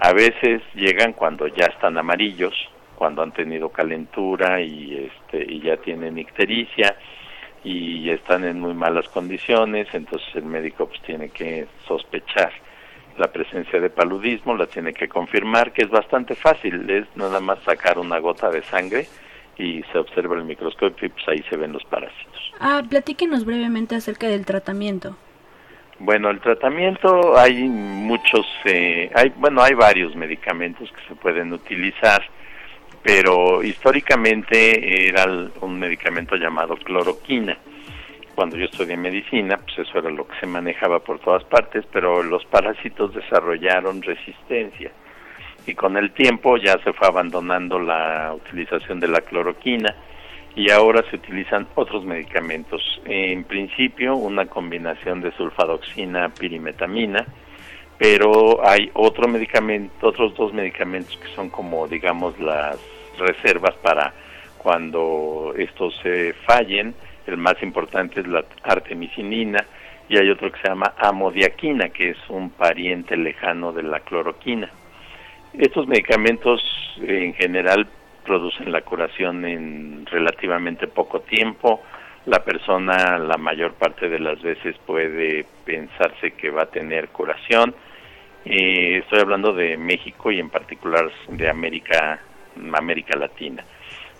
[0.00, 2.54] A veces llegan cuando ya están amarillos,
[2.98, 6.96] cuando han tenido calentura y este y ya tienen ictericia
[7.62, 12.52] y están en muy malas condiciones, entonces el médico pues tiene que sospechar
[13.16, 17.58] la presencia de paludismo, la tiene que confirmar, que es bastante fácil, es nada más
[17.64, 19.06] sacar una gota de sangre
[19.56, 22.52] y se observa el microscopio y pues ahí se ven los parásitos.
[22.60, 25.16] Ah, platíquenos brevemente acerca del tratamiento.
[26.00, 32.22] Bueno, el tratamiento hay muchos, eh, hay bueno, hay varios medicamentos que se pueden utilizar,
[33.02, 35.26] pero históricamente era
[35.60, 37.56] un medicamento llamado cloroquina.
[38.34, 42.22] Cuando yo estudié medicina, pues eso era lo que se manejaba por todas partes, pero
[42.22, 44.92] los parásitos desarrollaron resistencia
[45.68, 49.94] y con el tiempo ya se fue abandonando la utilización de la cloroquina
[50.56, 52.82] y ahora se utilizan otros medicamentos.
[53.04, 57.26] En principio, una combinación de sulfadoxina pirimetamina,
[57.98, 62.78] pero hay otro medicamento, otros dos medicamentos que son como, digamos, las
[63.18, 64.14] reservas para
[64.56, 66.94] cuando estos se fallen.
[67.26, 69.64] El más importante es la artemisinina
[70.08, 74.70] y hay otro que se llama amodiaquina, que es un pariente lejano de la cloroquina.
[75.52, 76.62] Estos medicamentos
[77.02, 77.86] en general
[78.24, 81.82] producen la curación en relativamente poco tiempo.
[82.26, 87.74] La persona la mayor parte de las veces puede pensarse que va a tener curación.
[88.44, 92.20] Eh, estoy hablando de México y en particular de América,
[92.72, 93.64] América Latina.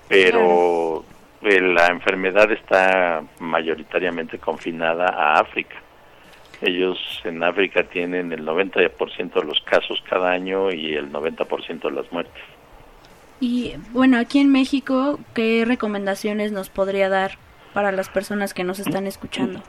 [0.09, 1.05] Pero
[1.43, 5.77] eh, la enfermedad está mayoritariamente confinada a África.
[6.61, 11.91] Ellos en África tienen el 90% de los casos cada año y el 90% de
[11.91, 12.43] las muertes.
[13.41, 17.39] Y bueno, aquí en México, ¿qué recomendaciones nos podría dar
[17.73, 19.63] para las personas que nos están escuchando?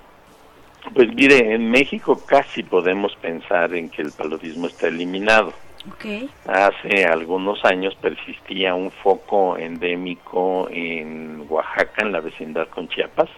[0.93, 5.53] Pues mire, en México casi podemos pensar en que el paludismo está eliminado.
[5.95, 6.29] Okay.
[6.45, 13.29] Hace algunos años persistía un foco endémico en Oaxaca, en la vecindad con Chiapas,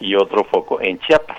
[0.00, 1.38] y otro foco en Chiapas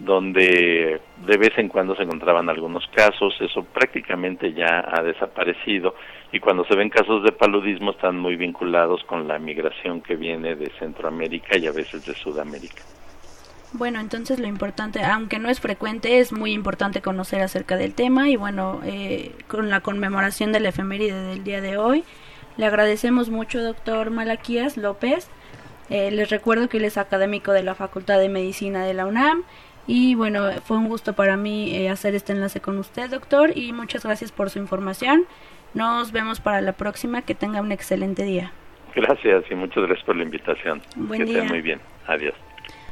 [0.00, 5.94] donde de vez en cuando se encontraban algunos casos, eso prácticamente ya ha desaparecido
[6.32, 10.56] y cuando se ven casos de paludismo están muy vinculados con la migración que viene
[10.56, 12.82] de Centroamérica y a veces de Sudamérica.
[13.72, 18.28] Bueno, entonces lo importante, aunque no es frecuente, es muy importante conocer acerca del tema
[18.28, 22.04] y bueno, eh, con la conmemoración de la efeméride del día de hoy,
[22.56, 25.30] le agradecemos mucho, doctor Malaquías López.
[25.88, 29.44] Eh, les recuerdo que él es académico de la Facultad de Medicina de la UNAM
[29.86, 33.72] y bueno, fue un gusto para mí eh, hacer este enlace con usted, doctor, y
[33.72, 35.26] muchas gracias por su información.
[35.74, 37.22] Nos vemos para la próxima.
[37.22, 38.52] Que tenga un excelente día.
[38.94, 40.82] Gracias y muchas gracias por la invitación.
[40.96, 41.44] Buen que día.
[41.44, 41.80] muy bien.
[42.06, 42.34] Adiós.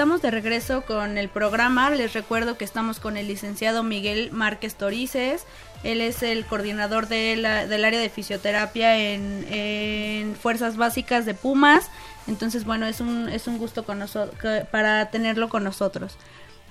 [0.00, 1.90] Estamos de regreso con el programa.
[1.90, 5.44] Les recuerdo que estamos con el licenciado Miguel Márquez Torices.
[5.84, 11.90] Él es el coordinador de la- del área de fisioterapia en, Fuerzas Básicas de Pumas.
[12.26, 14.02] Entonces, bueno, es un, es un gusto con
[14.40, 16.16] que- para tenerlo con nosotros.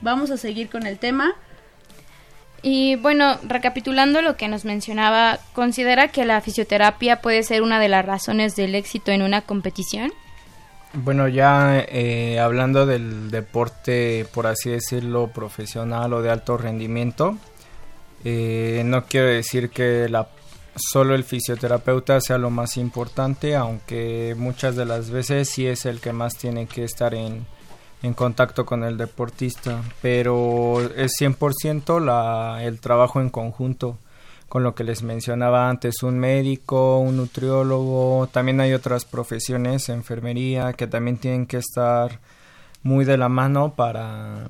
[0.02, 1.36] Vamos a seguir con el tema.
[2.64, 7.90] Y bueno, recapitulando lo que nos mencionaba, ¿considera que la fisioterapia puede ser una de
[7.90, 10.12] las razones del éxito en una competición?
[10.94, 17.38] Bueno, ya eh, hablando del deporte, por así decirlo, profesional o de alto rendimiento,
[18.24, 20.30] eh, no quiero decir que la,
[20.76, 26.00] solo el fisioterapeuta sea lo más importante, aunque muchas de las veces sí es el
[26.00, 27.46] que más tiene que estar en,
[28.16, 34.00] contacto con el deportista, pero es 100% la, el trabajo en conjunto
[34.50, 40.74] con lo que les mencionaba antes, un médico, un nutriólogo, también hay otras profesiones, enfermería,
[40.74, 42.20] que también tienen que estar
[42.82, 44.48] muy de la mano para,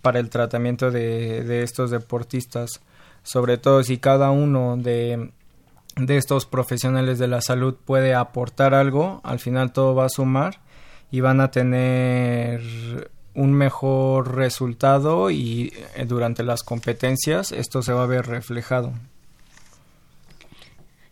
[0.00, 2.80] para el tratamiento de, de estos deportistas,
[3.22, 5.30] sobre todo si cada uno de,
[5.96, 10.60] de estos profesionales de la salud puede aportar algo, al final todo va a sumar
[11.10, 18.02] y van a tener un mejor resultado y eh, durante las competencias esto se va
[18.02, 18.92] a ver reflejado.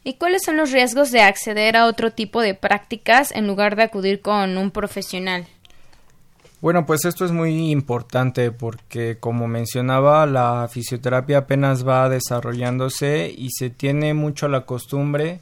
[0.03, 3.85] ¿Y cuáles son los riesgos de acceder a otro tipo de prácticas en lugar de
[3.85, 5.47] acudir con un profesional?
[6.61, 13.51] Bueno, pues esto es muy importante porque como mencionaba, la fisioterapia apenas va desarrollándose y
[13.51, 15.41] se tiene mucho la costumbre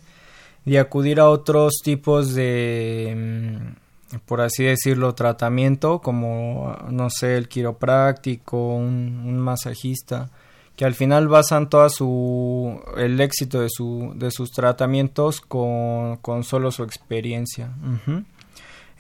[0.64, 3.81] de acudir a otros tipos de mm,
[4.26, 10.30] por así decirlo, tratamiento, como, no sé, el quiropráctico, un, masajista,
[10.76, 16.44] que al final basan todo su, el éxito de, su, de sus tratamientos con, con
[16.44, 17.70] solo su experiencia.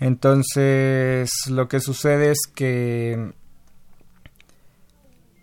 [0.00, 3.32] Entonces, lo que sucede es que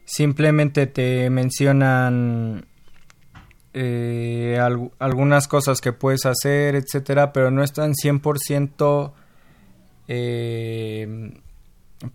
[0.06, 2.66] simplemente te mencionan
[3.74, 4.60] eh,
[4.98, 9.14] algunas cosas que puedes hacer, etcétera, pero no están 100%
[10.10, 11.32] eh,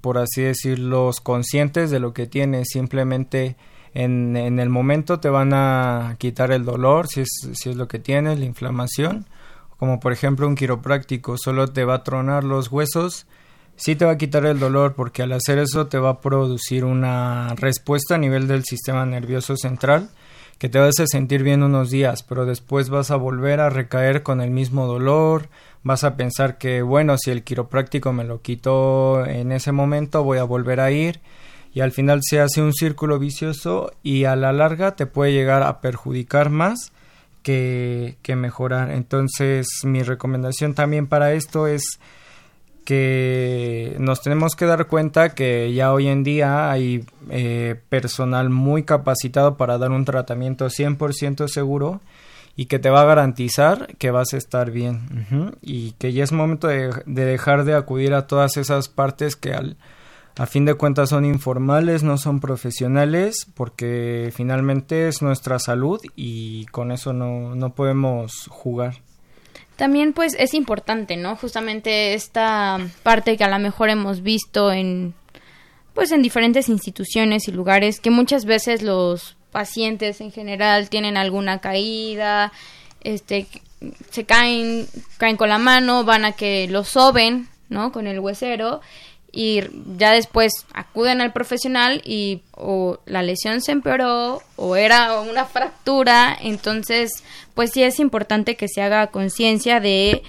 [0.00, 3.56] por así decirlo, conscientes de lo que tienes, simplemente
[3.94, 7.86] en, en, el momento te van a quitar el dolor, si es, si es lo
[7.86, 9.26] que tienes, la inflamación,
[9.78, 13.26] como por ejemplo un quiropráctico, solo te va a tronar los huesos,
[13.76, 16.84] sí te va a quitar el dolor porque al hacer eso te va a producir
[16.84, 20.10] una respuesta a nivel del sistema nervioso central
[20.58, 24.22] que te vas a sentir bien unos días, pero después vas a volver a recaer
[24.22, 25.48] con el mismo dolor,
[25.82, 30.38] vas a pensar que, bueno, si el quiropráctico me lo quitó en ese momento, voy
[30.38, 31.20] a volver a ir
[31.74, 35.62] y al final se hace un círculo vicioso y a la larga te puede llegar
[35.64, 36.92] a perjudicar más
[37.42, 38.92] que, que mejorar.
[38.92, 41.98] Entonces mi recomendación también para esto es
[42.84, 48.84] que nos tenemos que dar cuenta que ya hoy en día hay eh, personal muy
[48.84, 52.00] capacitado para dar un tratamiento 100% seguro
[52.56, 56.32] y que te va a garantizar que vas a estar bien y que ya es
[56.32, 59.76] momento de, dejar de acudir a todas esas partes que al
[60.36, 66.66] a fin de cuentas son informales, no son profesionales, porque finalmente es nuestra salud y
[66.66, 68.96] con eso no, no podemos jugar.
[69.76, 71.36] También pues es importante, ¿no?
[71.36, 75.14] Justamente esta parte que a lo mejor hemos visto en
[75.94, 81.60] pues en diferentes instituciones y lugares que muchas veces los pacientes en general tienen alguna
[81.60, 82.52] caída,
[83.02, 83.46] este,
[84.10, 87.92] se caen, caen con la mano, van a que lo soben, ¿no?
[87.92, 88.80] Con el huesero
[89.34, 89.62] y
[89.98, 96.36] ya después acuden al profesional y o la lesión se empeoró o era una fractura,
[96.40, 97.24] entonces
[97.54, 100.22] pues sí es importante que se haga conciencia de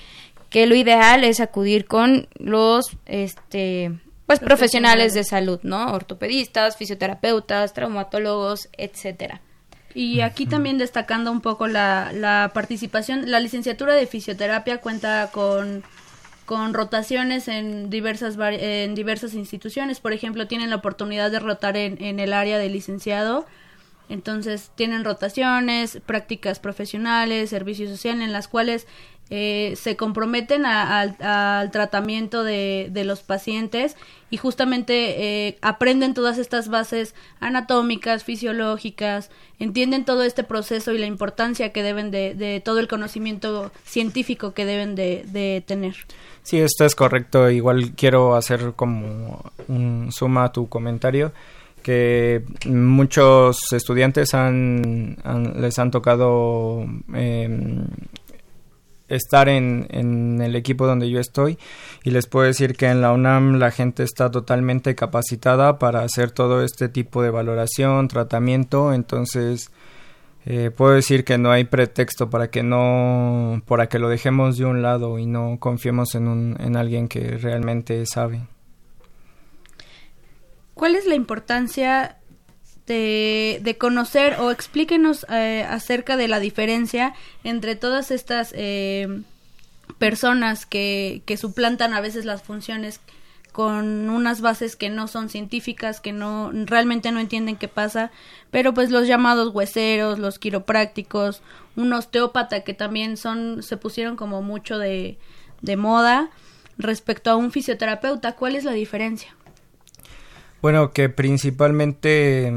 [0.49, 3.91] que lo ideal es acudir con los este
[4.25, 5.93] pues profesionales de salud, ¿no?
[5.93, 9.41] Ortopedistas, fisioterapeutas, traumatólogos, etcétera.
[9.93, 15.83] Y aquí también destacando un poco la, la participación, la licenciatura de fisioterapia cuenta con,
[16.45, 19.99] con rotaciones en diversas, en diversas instituciones.
[19.99, 23.45] Por ejemplo, tienen la oportunidad de rotar en, en el área de licenciado.
[24.07, 28.85] Entonces, tienen rotaciones, prácticas profesionales, servicio social, en las cuales
[29.31, 33.95] eh, se comprometen al tratamiento de, los pacientes
[34.29, 41.07] y justamente eh, aprenden todas estas bases anatómicas, fisiológicas, entienden todo este proceso y la
[41.07, 45.95] importancia que deben de, todo el conocimiento científico que deben de, tener.
[46.43, 47.49] Sí, esto es correcto.
[47.49, 51.33] Igual quiero hacer como un suma a tu comentario
[51.81, 55.17] que muchos estudiantes han,
[55.59, 57.47] les han tocado eh,
[59.07, 61.57] estar en, en, el equipo donde yo estoy
[62.03, 66.31] y les puedo decir que en la UNAM la gente está totalmente capacitada para hacer
[66.31, 69.71] todo este tipo de valoración, tratamiento, entonces
[70.47, 74.65] eh, puedo decir que no hay pretexto para que no, para que lo dejemos de
[74.65, 78.41] un lado y no confiemos en, un, en alguien que realmente sabe.
[80.75, 82.17] ¿Cuál es la importancia
[82.87, 87.13] de, conocer o explíquenos eh, acerca de la diferencia
[87.43, 89.21] entre todas estas eh,
[89.97, 92.99] personas que, que suplantan a veces las funciones
[93.55, 98.11] con unas bases que no son científicas, que no realmente no entienden qué pasa,
[98.51, 101.41] pero pues los llamados hueseros, los quiroprácticos,
[101.77, 105.17] un osteópata que también son se pusieron como mucho de,
[105.61, 106.31] de moda
[106.77, 109.33] respecto a un fisioterapeuta, ¿cuál es la diferencia?
[110.65, 112.51] Bueno, que principalmente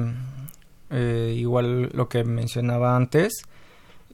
[0.89, 3.43] eh, igual lo que mencionaba antes,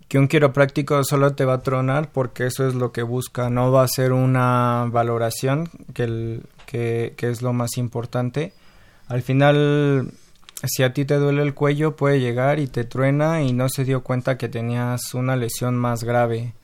[0.08, 3.70] que un quiropráctico solo te va a tronar porque eso es lo que busca, no
[3.70, 6.42] va a ser una valoración que,
[7.16, 8.52] es lo más importante.
[9.06, 10.10] Al final,
[10.64, 13.84] si a ti te duele el cuello, puede llegar y te truena y no se
[13.84, 16.54] dio cuenta que tenías una lesión más grave.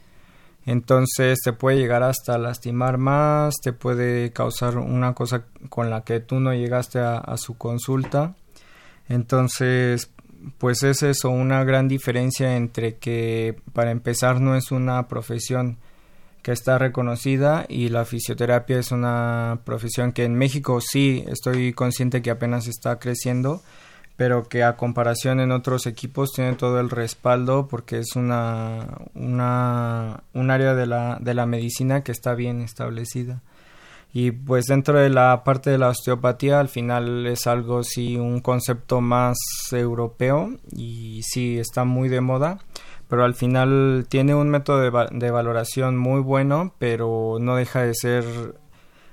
[0.67, 6.21] Entonces te puede llegar hasta lastimar más, te puede causar una cosa con la que
[6.21, 8.35] tú no llegaste a, a su consulta.
[9.09, 10.11] Entonces,
[10.59, 15.79] pues es eso, una gran diferencia entre que para empezar no es una profesión
[16.43, 22.23] que está reconocida y la fisioterapia es una profesión que en México sí estoy consciente
[22.23, 23.63] que apenas está creciendo,
[24.21, 30.25] pero que a comparación en otros equipos tiene todo el respaldo porque es una, una
[30.35, 33.41] un área de la, de la medicina que está bien establecida.
[34.13, 38.41] Y pues dentro de la parte de la osteopatía al final es algo sí un
[38.41, 39.39] concepto más
[39.73, 42.59] europeo y sí está muy de moda
[43.09, 47.95] pero al final tiene un método de, de valoración muy bueno pero no deja de
[47.95, 48.25] ser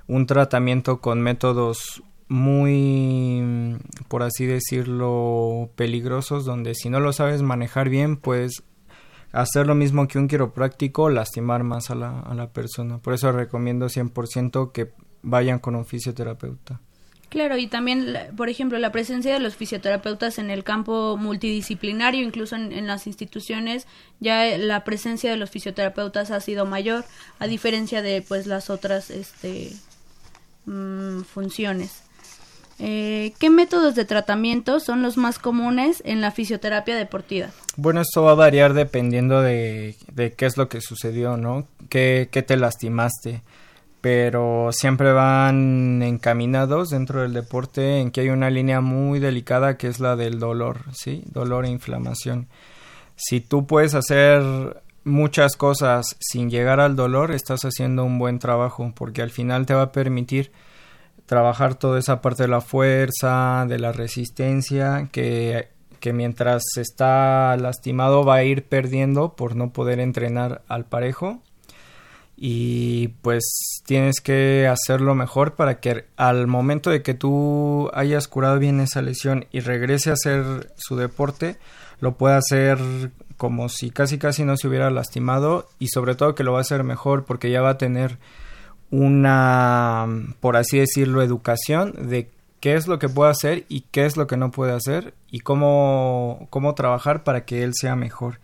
[0.08, 3.78] un tratamiento con métodos muy
[4.09, 8.63] por así decirlo peligrosos donde si no lo sabes manejar bien pues
[9.32, 12.97] hacer lo mismo que un quiropráctico, lastimar más a la, a la persona.
[12.99, 16.82] Por eso recomiendo 100% que vayan con un fisioterapeuta.
[17.30, 22.55] Claro, y también, por ejemplo, la presencia de los fisioterapeutas en el campo multidisciplinario, incluso
[22.55, 23.86] en, las instituciones,
[24.21, 27.03] ya la presencia de los fisioterapeutas ha sido mayor,
[27.39, 29.73] a diferencia de pues las otras este,
[30.65, 32.07] mm, funciones.
[32.80, 37.47] Eh, ¿Qué métodos de tratamiento son los más comunes en la fisioterapia deportiva?
[37.75, 41.67] Bueno, esto va a variar dependiendo de, de qué es lo que sucedió, ¿no?
[41.89, 43.41] ¿Qué, ¿Qué, te lastimaste?
[43.99, 49.88] Pero siempre van encaminados dentro del deporte en que hay una línea muy delicada que
[49.88, 51.23] es la del dolor, ¿sí?
[51.32, 52.47] Dolor e inflamación.
[53.15, 58.91] Si tú puedes hacer muchas cosas sin llegar al dolor, estás haciendo un buen trabajo
[58.95, 60.51] porque al final te va a permitir
[61.28, 65.67] trabajar toda esa parte de la fuerza, de la resistencia, que,
[65.99, 71.41] que mientras está lastimado va a ir perdiendo por no poder entrenar al parejo.
[72.39, 78.57] Y pues tienes que hacerlo mejor para que al momento de que tú hayas curado
[78.59, 81.57] bien esa lesión y regrese a hacer su deporte,
[81.99, 82.78] lo pueda hacer
[83.38, 86.61] como si casi casi no se hubiera lastimado y sobre todo que lo va a
[86.61, 88.17] hacer mejor porque ya va a tener
[88.91, 90.07] una,
[90.39, 92.29] por así decirlo, educación de
[92.59, 95.39] qué es lo que puede hacer y qué es lo que no puede hacer y
[95.39, 98.39] cómo, cómo trabajar para que él sea mejor.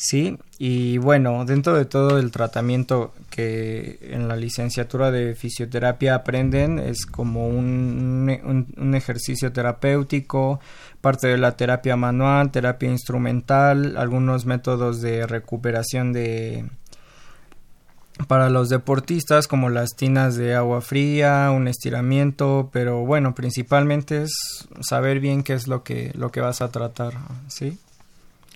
[0.00, 6.78] Sí, y bueno, dentro de todo el tratamiento que en la licenciatura de fisioterapia aprenden
[6.78, 10.60] es como un, un, ejercicio terapéutico,
[11.00, 16.64] parte de la terapia manual, terapia instrumental, algunos métodos de recuperación de,
[18.26, 24.68] para los deportistas como las tinas de agua fría, un estiramiento, pero bueno, principalmente es
[24.80, 27.14] saber bien qué es lo que lo que vas a tratar,
[27.48, 27.78] ¿sí?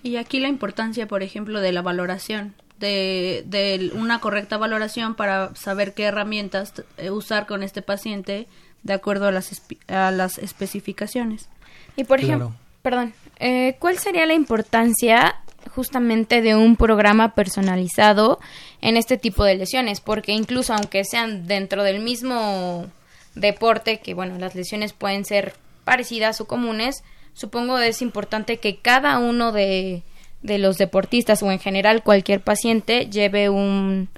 [0.03, 5.55] Y aquí la importancia, por ejemplo, de la valoración, de, de una correcta valoración para
[5.55, 8.47] saber qué herramientas eh, usar con este paciente
[8.83, 11.47] de acuerdo a las, a las especificaciones.
[11.95, 15.37] Y por ejemplo, perdón, eh, ¿cuál sería la importancia
[15.69, 18.39] justamente de un programa personalizado
[18.81, 22.87] en este tipo de lesiones, porque incluso aunque sean dentro del mismo
[23.35, 25.53] deporte, que bueno, las lesiones pueden ser
[25.83, 27.03] parecidas o comunes,
[27.33, 30.03] supongo es importante que cada uno de,
[30.41, 34.09] de los deportistas o en general cualquier paciente lleve un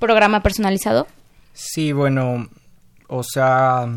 [0.00, 1.06] programa personalizado.
[1.52, 2.48] Sí, bueno,
[3.08, 3.88] o sea,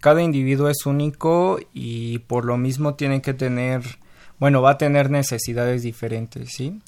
[0.00, 3.82] cada individuo es único y por lo mismo tiene que tener
[4.40, 6.80] bueno, va a tener necesidades diferentes, ¿sí?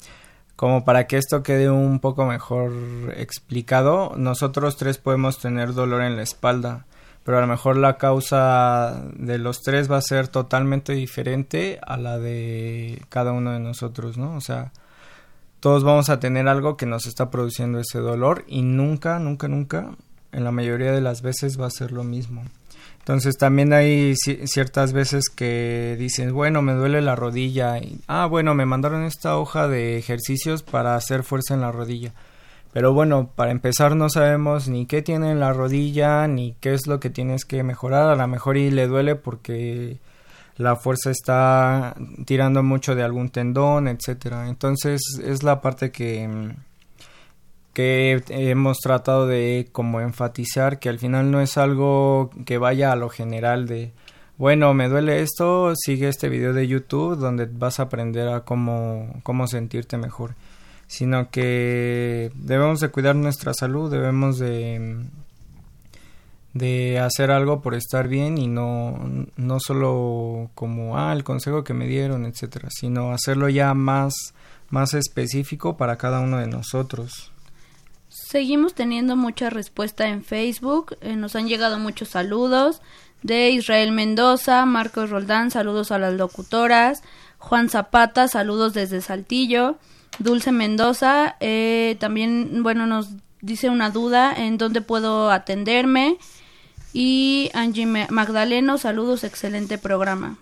[0.55, 2.73] Como para que esto quede un poco mejor
[3.15, 6.85] explicado, nosotros tres podemos tener dolor en la espalda,
[7.23, 11.97] pero a lo mejor la causa de los tres va a ser totalmente diferente a
[11.97, 14.35] la de cada uno de nosotros, ¿no?
[14.35, 14.71] O sea,
[15.59, 19.91] todos vamos a tener algo que nos está produciendo ese dolor y nunca, nunca, nunca,
[20.31, 22.43] en la mayoría de las veces va a ser lo mismo.
[23.03, 27.75] Entonces también hay ciertas veces que dicen, bueno, me duele la rodilla.
[28.07, 32.13] Ah, bueno, me mandaron esta hoja de ejercicios para hacer fuerza en la rodilla.
[32.71, 36.87] Pero bueno, para empezar no sabemos ni qué tiene en la rodilla, ni qué es
[36.87, 38.09] lo que tienes que mejorar.
[38.09, 39.97] A lo mejor y le duele porque
[40.55, 41.95] la fuerza está
[42.25, 44.47] tirando mucho de algún tendón, etcétera.
[44.47, 46.53] Entonces es la parte que
[47.73, 52.95] que hemos tratado de como enfatizar que al final no es algo que vaya a
[52.95, 53.91] lo general de
[54.37, 59.19] bueno, me duele esto, sigue este video de YouTube donde vas a aprender a cómo,
[59.21, 60.35] cómo sentirte mejor,
[60.87, 65.05] sino que debemos de cuidar nuestra salud, debemos de,
[66.53, 68.99] de hacer algo por estar bien y no,
[69.35, 74.15] no solo como, ah, el consejo que me dieron, etcétera, sino hacerlo ya más,
[74.69, 77.32] más específico para cada uno de nosotros.
[78.13, 82.79] Seguimos teniendo mucha respuesta en Facebook, eh, nos han llegado muchos saludos
[83.23, 87.01] de Israel Mendoza, Marcos Roldán, saludos a las locutoras,
[87.39, 89.77] Juan Zapata, saludos desde Saltillo,
[90.19, 93.09] Dulce Mendoza, eh, también, bueno, nos
[93.41, 96.17] dice una duda en dónde puedo atenderme.
[96.93, 100.37] Y Angie Magdaleno, saludos, excelente programa.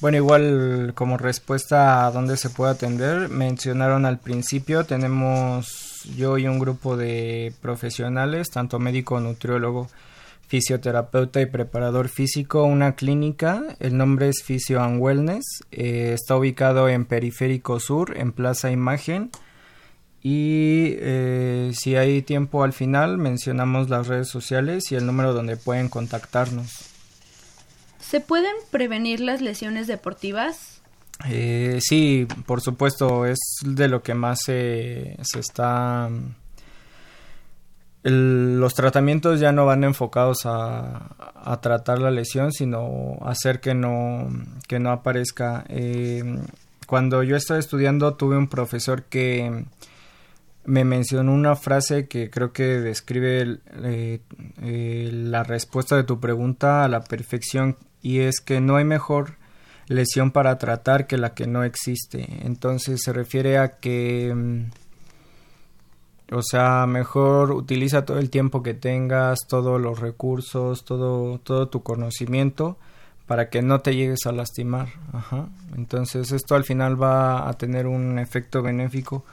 [0.00, 6.48] Bueno, igual como respuesta a dónde se puede atender, mencionaron al principio, tenemos yo y
[6.48, 9.88] un grupo de profesionales, tanto médico, nutriólogo,
[10.48, 16.88] fisioterapeuta y preparador físico, una clínica, el nombre es Physio and Wellness, eh, está ubicado
[16.88, 19.30] en Periférico Sur, en Plaza Imagen,
[20.22, 25.58] y eh, si hay tiempo al final mencionamos las redes sociales y el número donde
[25.58, 26.89] pueden contactarnos.
[28.10, 30.82] ¿Se pueden prevenir las lesiones deportivas?
[31.28, 36.10] Eh, sí, por supuesto, es de lo que más se, se está...
[38.02, 44.28] los tratamientos ya no van enfocados a, tratar la lesión, sino hacer que no,
[44.66, 45.64] que no aparezca.
[45.68, 46.24] Eh,
[46.88, 49.66] cuando yo estaba estudiando tuve un profesor que
[50.64, 54.20] me mencionó una frase que creo que describe eh,
[55.12, 59.36] la respuesta de tu pregunta a la perfección y es que no hay mejor
[59.86, 62.26] lesión para tratar que la que no existe.
[62.46, 64.70] Entonces se refiere a que, mm,
[66.32, 71.82] o sea, mejor utiliza todo el tiempo que tengas, todos los recursos, todo, todo tu
[71.82, 72.76] conocimiento
[73.26, 74.88] para que no te llegues a lastimar.
[75.12, 75.48] Ajá.
[75.76, 79.24] Entonces esto al final va a tener un efecto benéfico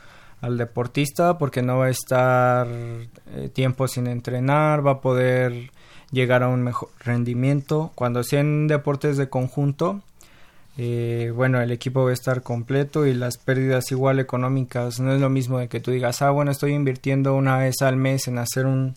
[0.42, 5.72] al deportista porque no va a estar eh, tiempo sin entrenar, va a poder
[6.12, 7.92] llegar a un mejor rendimiento.
[7.96, 10.02] Cuando sean deportes de conjunto,
[10.78, 15.00] eh, bueno, el equipo va a estar completo y las pérdidas igual económicas.
[15.00, 17.98] No es lo mismo de que tú digas, ah, bueno, estoy invirtiendo una vez al
[17.98, 18.96] mes en hacer un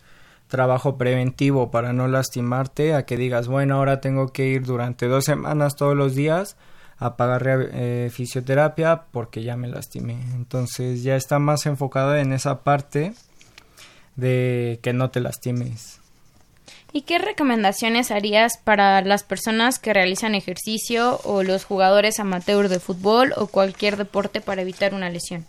[0.49, 5.25] trabajo preventivo para no lastimarte, a que digas, bueno, ahora tengo que ir durante dos
[5.25, 6.57] semanas todos los días
[6.99, 10.21] a pagar eh, fisioterapia porque ya me lastimé.
[10.35, 13.15] Entonces ya está más enfocado en esa parte
[14.17, 16.00] de que no te lastimes.
[16.93, 22.81] ¿Y qué recomendaciones harías para las personas que realizan ejercicio o los jugadores amateur de
[22.81, 25.47] fútbol o cualquier deporte para evitar una lesión?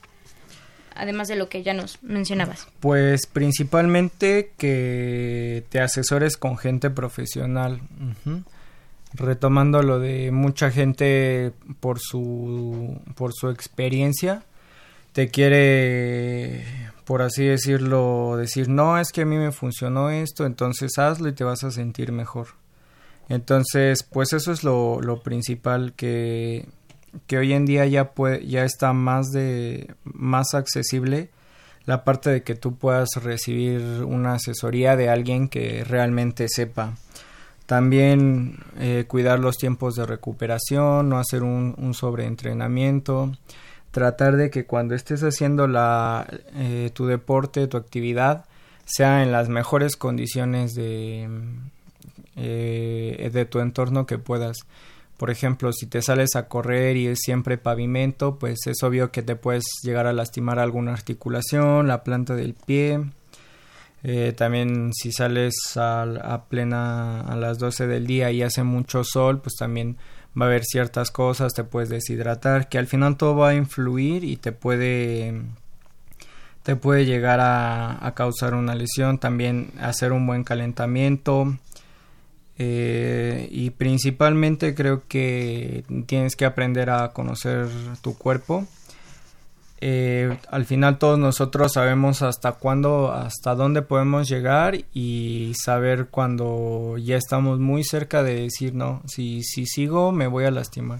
[0.93, 2.67] Además de lo que ya nos mencionabas.
[2.79, 7.81] Pues principalmente que te asesores con gente profesional.
[9.13, 14.43] Retomando lo de mucha gente por su, por su experiencia,
[15.13, 20.97] te quiere por así decirlo, decir, no, es que a mí me funcionó esto, entonces
[20.97, 22.47] hazlo y te vas a sentir mejor.
[23.27, 26.69] Entonces, pues eso es lo, lo principal que,
[27.27, 31.29] que hoy en día ya, puede, ya está más, de, más accesible
[31.83, 36.95] la parte de que tú puedas recibir una asesoría de alguien que realmente sepa.
[37.65, 43.33] También eh, cuidar los tiempos de recuperación, no hacer un, un sobreentrenamiento
[43.91, 48.45] tratar de que cuando estés haciendo la, eh, tu deporte, tu actividad,
[48.85, 51.29] sea en las mejores condiciones de,
[52.35, 54.57] eh, de tu entorno que puedas.
[55.17, 59.21] Por ejemplo, si te sales a correr y es siempre pavimento, pues es obvio que
[59.21, 62.99] te puedes llegar a lastimar alguna articulación, la planta del pie.
[64.03, 69.03] Eh, también si sales a, a, plena a las 12 del día y hace mucho
[69.03, 69.97] sol, pues también
[70.39, 74.23] va a haber ciertas cosas, te puedes deshidratar, que al final todo va a influir
[74.23, 75.41] y te puede
[76.63, 81.57] te puede llegar a, causar una lesión, también hacer un buen calentamiento
[82.59, 87.67] eh, y principalmente creo que tienes que aprender a conocer
[88.01, 88.67] tu cuerpo
[89.83, 96.97] eh, al final todos nosotros sabemos hasta cuándo, hasta dónde podemos llegar y saber cuando
[96.99, 100.99] ya estamos muy cerca de decir no, si, si sigo me voy a lastimar.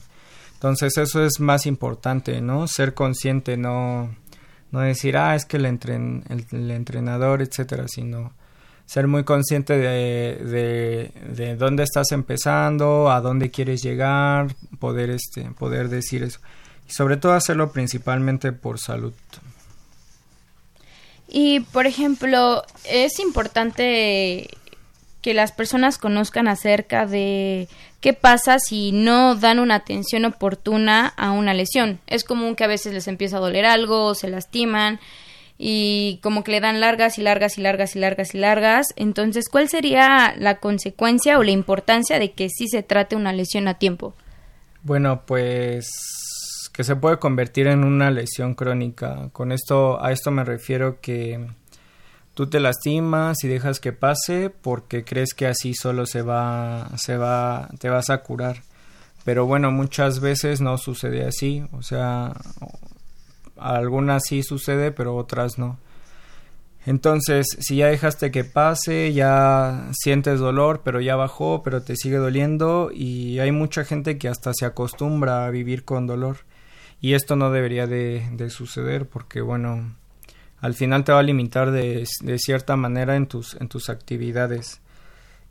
[0.55, 2.67] Entonces eso es más importante, ¿no?
[2.67, 4.15] Ser consciente, no,
[4.71, 8.33] no decir, ah, es que el, entren, el, entrenador, etcétera, sino
[8.85, 15.89] ser muy consciente de, de, dónde estás empezando, a dónde quieres llegar, poder, este, poder
[15.89, 16.39] decir eso.
[16.91, 19.13] Y sobre todo hacerlo principalmente por salud.
[21.29, 24.49] Y, por ejemplo, es importante
[25.21, 27.69] que las personas conozcan acerca de
[28.01, 32.01] qué pasa si no dan una atención oportuna a una lesión.
[32.07, 34.99] Es común que a veces les empieza a doler algo o se lastiman
[35.57, 38.87] y como que le dan largas y largas y largas y largas y largas.
[38.97, 43.69] Entonces, ¿cuál sería la consecuencia o la importancia de que sí se trate una lesión
[43.69, 44.13] a tiempo?
[44.83, 45.87] Bueno, pues
[46.73, 49.29] que se puede convertir en una lesión crónica.
[49.33, 51.47] Con esto a esto me refiero que
[52.33, 57.17] tú te lastimas y dejas que pase porque crees que así solo se va se
[57.17, 58.63] va te vas a curar.
[59.23, 62.33] Pero bueno, muchas veces no sucede así, o sea,
[63.57, 65.77] algunas sí sucede, pero otras no.
[66.85, 72.17] Entonces, si ya dejaste que pase, ya sientes dolor, pero ya bajó, pero te sigue
[72.17, 76.37] doliendo y hay mucha gente que hasta se acostumbra a vivir con dolor.
[77.01, 79.95] Y esto no debería de, suceder porque, bueno,
[80.59, 82.05] al final te va a limitar de,
[82.37, 84.81] cierta manera en tus, en tus actividades.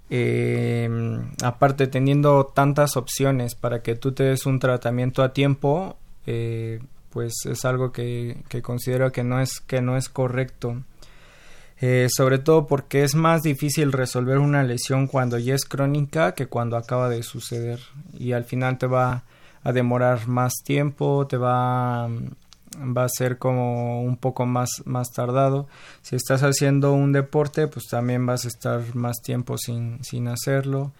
[0.08, 5.96] Em, aparte, teniendo tantas opciones para que tú te des un tratamiento a tiempo,
[6.26, 6.80] eh,
[7.10, 10.82] pues es algo que, considero que no es, que no es correcto.
[11.80, 16.46] Eh, sobre todo porque es más difícil resolver una lesión cuando ya es crónica que
[16.46, 17.80] cuando acaba de suceder
[18.12, 19.24] y al final te va
[19.62, 25.66] a demorar más tiempo, te va, va a ser como un poco más, más tardado.
[26.02, 30.92] Si estás haciendo un deporte, pues también vas a estar más tiempo sin, sin hacerlo.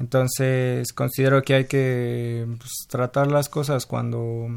[0.00, 4.48] Entonces considero que hay que pues, tratar las cosas cuando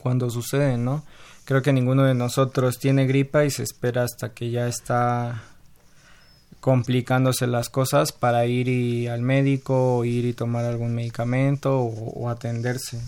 [0.00, 1.04] cuando suceden, ¿no?
[1.44, 5.42] Creo que ninguno de nosotros tiene gripa y se espera hasta que ya está
[6.58, 12.28] complicándose las cosas para ir y al médico o ir y tomar algún medicamento o,
[12.28, 13.00] atenderse.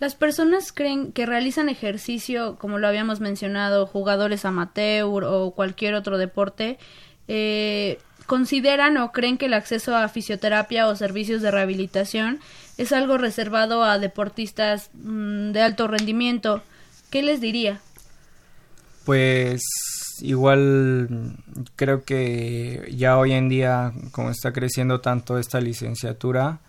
[0.00, 6.18] Las personas creen que realizan ejercicio, como lo habíamos mencionado, jugadores amateur o cualquier otro
[6.18, 6.78] deporte,
[7.28, 12.40] eh, consideran o creen que el acceso a fisioterapia o servicios de rehabilitación
[12.76, 16.62] es algo reservado a deportistas mm, de alto rendimiento.
[17.10, 17.80] ¿Qué les diría?
[19.04, 19.62] Pues
[20.22, 21.36] igual
[21.76, 26.60] creo que ya hoy en día, como está creciendo tanto esta licenciatura,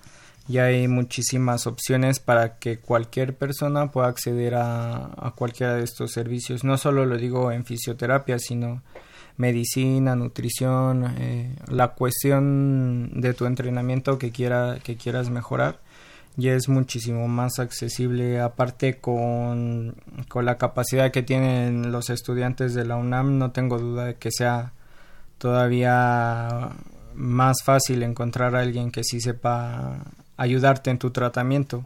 [0.47, 6.11] ya hay muchísimas opciones para que cualquier persona pueda acceder a, a cualquiera de estos
[6.11, 6.63] servicios.
[6.63, 8.81] No solo lo digo en fisioterapia, sino
[9.37, 15.79] medicina, nutrición, eh, la cuestión de tu entrenamiento que, quiera, que quieras mejorar
[16.37, 19.95] ya es muchísimo más accesible aparte con,
[20.29, 24.31] con la capacidad que tienen los estudiantes de la UNAM no tengo duda de que
[24.31, 24.71] sea
[25.39, 26.69] todavía
[27.15, 29.97] más fácil encontrar a alguien que sí sepa
[30.37, 31.83] ayudarte en tu tratamiento.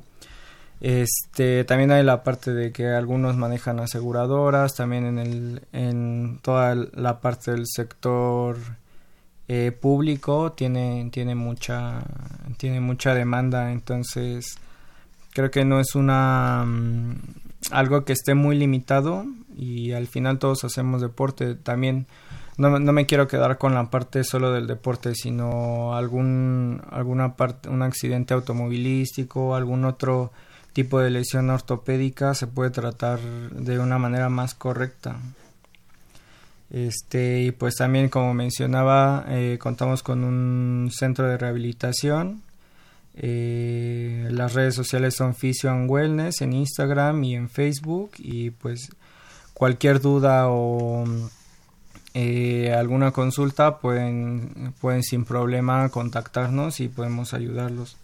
[0.82, 6.76] Este, también hay la parte de que algunos manejan aseguradoras, también en, el, en toda
[6.76, 8.58] la parte del sector
[9.54, 12.06] eh, público tiene, tiene, mucha,
[12.56, 14.58] tiene mucha demanda, entonces
[15.34, 17.16] creo que no es una mm,
[17.72, 19.26] algo que esté muy limitado
[19.58, 22.06] y al final todos hacemos deporte también
[22.58, 27.68] no, no, me quiero quedar con la parte solo del deporte sino algún alguna parte
[27.68, 30.32] un accidente automovilístico algún otro
[30.72, 35.18] tipo de lesión ortopédica se puede tratar de una manera más correcta.
[36.72, 42.44] Este, y pues también, como mencionaba, eh, contamos con un centro de rehabilitación.
[43.14, 48.12] Eh, las redes sociales son Physio and Wellness en Instagram y en Facebook.
[48.20, 48.90] Y pues
[49.54, 51.04] cualquier duda o
[52.14, 57.98] eh, alguna consulta pueden, pueden sin problema contactarnos y podemos ayudarlos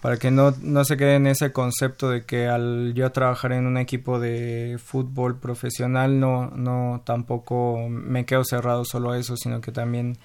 [0.00, 3.66] para que no, no se quede en ese concepto de que al yo trabajar en
[3.66, 9.60] un equipo de fútbol profesional no, no tampoco me quedo cerrado solo a eso, sino
[9.60, 10.16] que también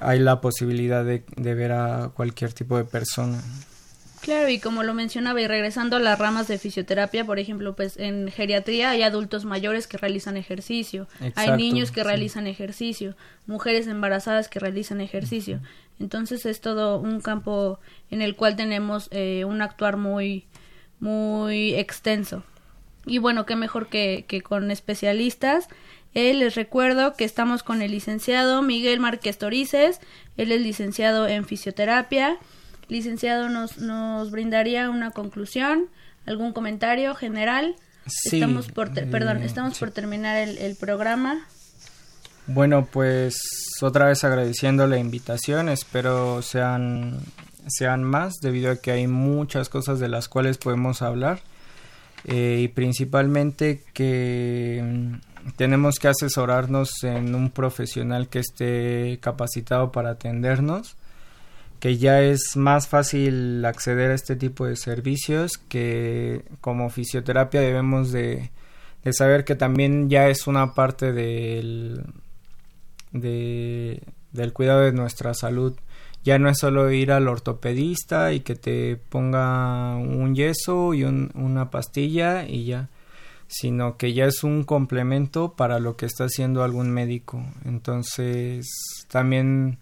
[0.00, 3.40] hay la posibilidad de, de ver a cualquier tipo de persona.
[4.20, 7.96] Claro, y como lo mencionaba, y regresando a las ramas de fisioterapia, por ejemplo, pues
[7.96, 13.16] en geriatría hay adultos mayores que realizan ejercicio, hay niños que realizan ejercicio,
[13.46, 15.60] mujeres embarazadas que realizan ejercicio.
[16.00, 20.46] Entonces es todo un campo en el cual tenemos eh, un actuar muy,
[21.00, 22.44] muy extenso.
[23.06, 25.68] Y bueno, qué mejor que, que con especialistas.
[26.14, 30.00] Eh, les recuerdo que estamos con el licenciado Miguel Márquez Torices,
[30.36, 32.38] él es licenciado en fisioterapia
[32.88, 35.86] licenciado nos, nos brindaría una conclusión,
[36.26, 37.76] algún comentario general.
[38.24, 41.46] estamos por, perdón, estamos por terminar el, el programa.
[42.46, 43.36] Bueno, pues
[43.82, 47.20] otra vez agradeciendo la invitación, espero sean,
[47.66, 51.40] sean más debido a que hay muchas cosas de las cuales podemos hablar
[52.24, 60.10] eh, y principalmente que mm, tenemos que asesorarnos en un profesional que esté capacitado para
[60.10, 60.96] atendernos
[61.80, 68.12] que ya es más fácil acceder a este tipo de servicios que como fisioterapia debemos
[68.12, 68.50] de,
[69.10, 72.04] saber que también ya es una parte del,
[73.12, 75.74] del cuidado de nuestra salud
[76.24, 81.70] ya no es solo ir al ortopedista y que te ponga un yeso y una
[81.70, 82.88] pastilla y ya,
[83.46, 87.42] sino que ya es un complemento para lo que está haciendo algún médico.
[87.64, 88.68] Entonces,
[89.08, 89.78] también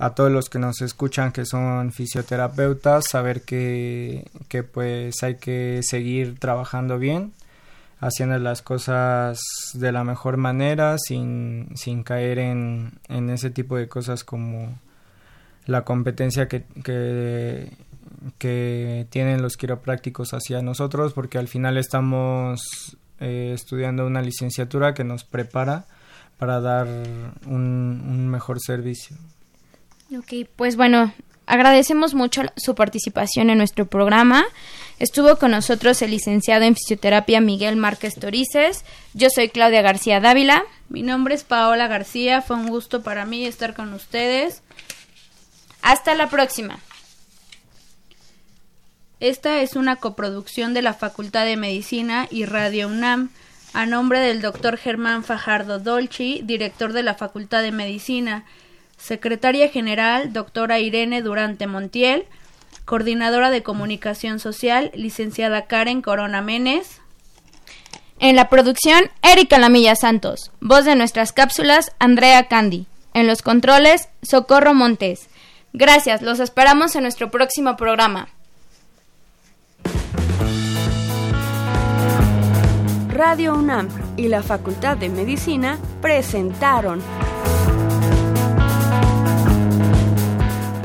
[0.00, 5.80] a todos los que nos escuchan que son fisioterapeutas, saber que, que pues hay que
[5.82, 7.34] seguir trabajando bien,
[8.00, 9.38] haciendo las cosas
[9.74, 14.78] de la mejor manera, sin, sin caer en, en ese tipo de cosas como
[15.66, 16.64] la competencia que,
[18.38, 25.04] que, tienen los quiroprácticos hacia nosotros, porque al final estamos eh, estudiando una licenciatura que
[25.04, 25.84] nos prepara
[26.38, 26.86] para dar
[27.46, 29.18] un, un mejor servicio.
[30.16, 31.12] Ok, pues bueno,
[31.46, 34.44] agradecemos mucho su participación en nuestro programa.
[34.98, 38.84] Estuvo con nosotros el licenciado en fisioterapia Miguel Márquez Torices.
[39.14, 40.64] Yo soy Claudia García Dávila.
[40.88, 42.42] Mi nombre es Paola García.
[42.42, 44.62] Fue un gusto para mí estar con ustedes.
[45.80, 46.80] Hasta la próxima.
[49.20, 53.30] Esta es una coproducción de la Facultad de Medicina y Radio UNAM,
[53.74, 58.44] a nombre del doctor Germán Fajardo Dolci, director de la Facultad de Medicina,
[59.00, 62.26] secretaria general, doctora Irene Durante Montiel,
[62.84, 67.00] coordinadora de comunicación social, licenciada Karen Corona Menes.
[68.18, 70.50] En la producción, Erika Lamilla Santos.
[70.60, 72.86] Voz de nuestras cápsulas, Andrea Candy.
[73.14, 75.28] En los controles, Socorro Montes.
[75.72, 78.28] Gracias, los esperamos en nuestro próximo programa.
[83.08, 87.02] Radio UNAM y la Facultad de Medicina presentaron